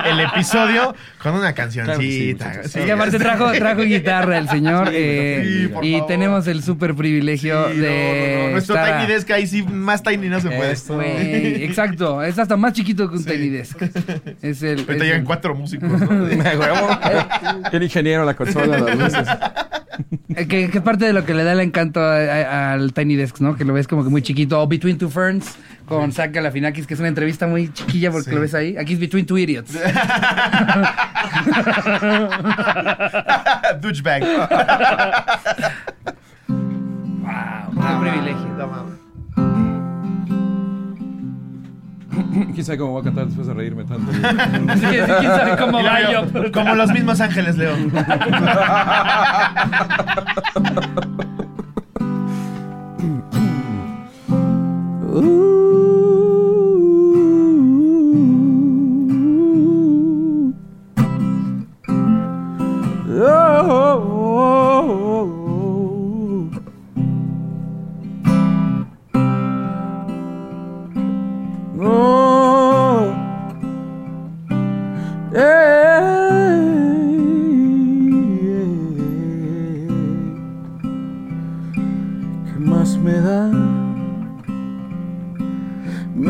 [0.06, 2.46] el episodio con una cancioncita?
[2.46, 2.80] Claro que sí.
[2.80, 6.08] Sí, que aparte trajo, trajo guitarra el señor eh, Sí, por y favor.
[6.08, 8.52] tenemos el súper privilegio de no, no.
[8.52, 10.72] Nuestro estar Tiny Desk ahí sí, más Tiny no se puede.
[10.72, 10.96] Esto.
[10.96, 13.30] Güey, exacto, es hasta más chiquito que un Sí.
[13.32, 13.82] Tiny Desk.
[14.42, 15.98] Es el, Ahorita es llegan el- cuatro músicos, ¿no?
[17.92, 19.28] Ingeniero, la consola, las luces.
[20.48, 23.58] que, parte de lo que le da el encanto a- a- al Tiny Desk, ¿no?
[23.58, 24.62] Que lo ves como que muy chiquito.
[24.62, 28.36] O Between Two Ferns con Zach Galifianakis, que es una entrevista muy chiquilla porque Sí.
[28.36, 28.78] lo ves ahí.
[28.78, 29.74] Aquí es Between Two Idiots.
[33.82, 34.24] Douchebag.
[36.48, 38.48] wow, qué privilegio.
[38.58, 38.91] No
[42.54, 44.12] ¿Quién sabe cómo voy a cantar después de reírme tanto?
[44.12, 44.86] Sí, sí,
[45.20, 46.52] quién sabe cómo va.
[46.54, 47.76] Como los mismos ángeles, Leo.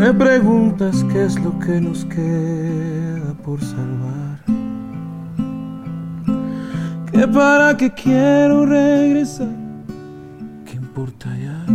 [0.01, 4.39] Me preguntas qué es lo que nos queda por salvar.
[7.11, 9.53] Que para qué quiero regresar,
[10.65, 11.65] ¿qué importa ya?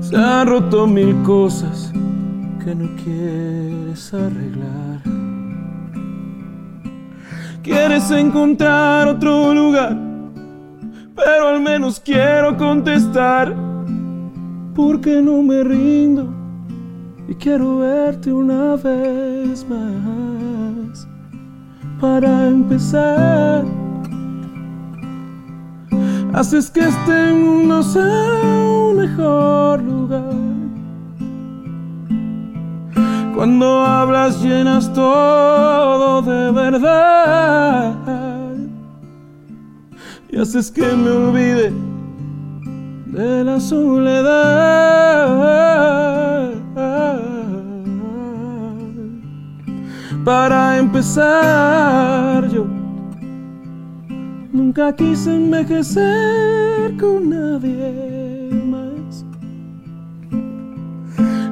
[0.00, 1.92] Se han roto mil cosas
[2.64, 5.02] que no quieres arreglar.
[7.62, 9.96] Quieres encontrar otro lugar,
[11.14, 13.75] pero al menos quiero contestar.
[14.76, 16.28] Porque no me rindo
[17.26, 21.08] y quiero verte una vez más.
[21.98, 23.64] Para empezar,
[26.34, 30.34] haces que este mundo sea un mejor lugar.
[33.34, 37.94] Cuando hablas llenas todo de verdad
[40.28, 41.85] y haces que me olvide
[43.16, 44.26] de la soledad.
[50.22, 52.66] Para empezar yo
[54.52, 59.24] nunca quise envejecer con nadie más.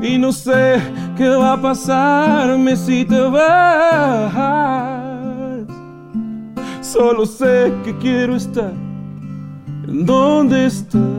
[0.03, 0.83] Y no sé
[1.17, 4.35] qué va a pasarme si te vas.
[6.83, 8.73] Solo sé que quiero estar
[9.89, 11.14] en donde estás.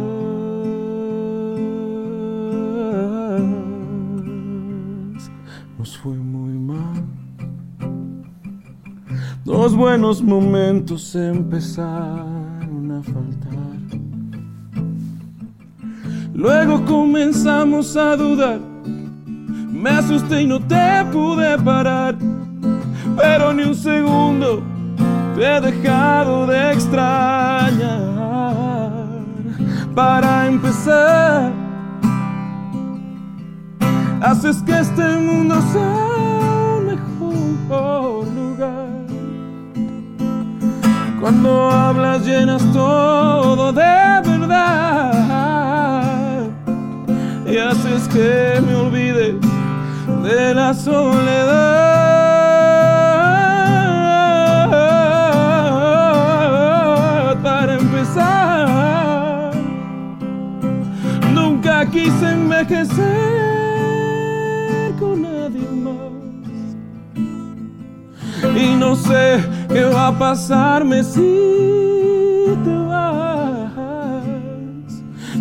[9.66, 13.90] Dos buenos momentos empezaron a faltar.
[16.36, 18.60] Luego comenzamos a dudar.
[19.72, 22.16] Me asusté y no te pude parar.
[23.18, 24.62] Pero ni un segundo
[25.36, 27.72] te he dejado de extrañar.
[29.96, 31.52] Para empezar,
[34.22, 38.45] haces que este mundo sea un mejor.
[41.26, 45.12] Cuando hablas llenas todo de verdad
[47.48, 49.40] y haces que me olvide
[50.22, 51.96] de la soledad.
[57.42, 59.52] Para empezar,
[61.34, 63.02] nunca quise envejecer
[65.00, 65.96] con nadie más.
[68.56, 69.44] Y no sé
[69.76, 71.20] qué va a pasarme si
[72.64, 73.74] te vas.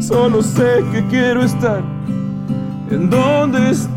[0.01, 1.83] Solo sé que quiero estar
[2.91, 3.95] en donde estás.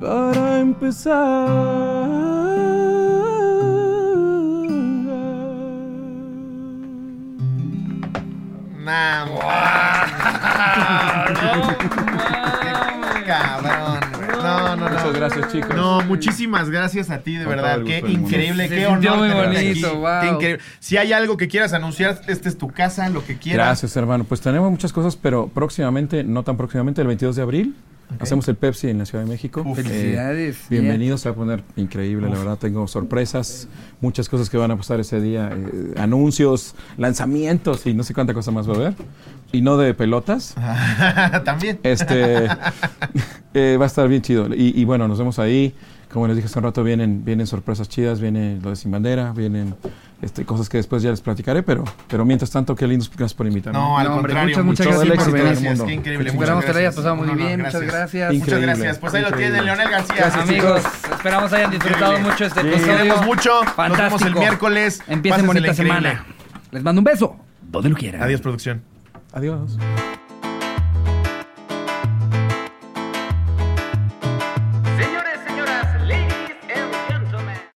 [0.00, 2.03] Para empezar.
[15.32, 15.74] Gracias, chicos.
[15.74, 17.82] No, muchísimas gracias a ti, de Con verdad.
[17.84, 19.96] Qué increíble, qué honor muy tenerte bonito, aquí.
[19.96, 20.20] wow.
[20.20, 20.62] Qué increíble.
[20.80, 23.66] Si hay algo que quieras anunciar, esta es tu casa, lo que quieras.
[23.66, 24.24] Gracias, hermano.
[24.24, 27.74] Pues tenemos muchas cosas, pero próximamente, no tan próximamente, el 22 de abril,
[28.20, 29.62] hacemos el Pepsi en la Ciudad de México.
[29.64, 29.76] Uf.
[29.76, 30.66] Felicidades.
[30.68, 32.58] bienvenidos, se va a poner increíble, la verdad.
[32.58, 33.68] Tengo sorpresas,
[34.00, 38.34] muchas cosas que van a pasar ese día, eh, anuncios, lanzamientos y no sé cuánta
[38.34, 38.94] cosa más va a haber.
[39.54, 40.54] Y no de pelotas.
[41.44, 41.78] También.
[41.82, 42.44] Este
[43.54, 44.48] eh, va a estar bien chido.
[44.54, 45.74] Y, y bueno, nos vemos ahí.
[46.12, 49.32] Como les dije hace un rato, vienen, vienen sorpresas chidas, viene lo de Sin Bandera,
[49.32, 49.74] vienen
[50.22, 53.48] este, cosas que después ya les platicaré, pero, pero mientras tanto, qué lindos, gracias por
[53.48, 53.76] invitarme.
[53.80, 54.62] No, al No, hombre, contrario.
[54.64, 55.84] muchas, muchas gracias por venir.
[55.86, 56.30] Qué increíble.
[56.30, 56.94] Esperamos que la hayas gracias.
[56.94, 57.62] pasado muy No, no, bien.
[57.62, 58.32] Muchas gracias.
[58.34, 58.98] Muchas gracias.
[58.98, 59.50] Pues ahí lo Increíble.
[59.58, 60.14] tienen, Leonel García.
[60.16, 60.82] Gracias, Amigos,
[61.12, 62.30] esperamos hayan disfrutado Increíble.
[62.32, 62.68] mucho este Sí.
[62.68, 62.96] Episodio.
[62.96, 63.64] queremos mucho.
[63.64, 64.04] Nos Fantástico.
[64.04, 65.02] vemos el miércoles.
[65.08, 66.24] Empiecen bonita semana.
[66.70, 67.36] Les mando un beso.
[67.62, 68.22] Donde lo quieran.
[68.22, 68.82] Adiós, producción.
[69.34, 69.76] Adiós.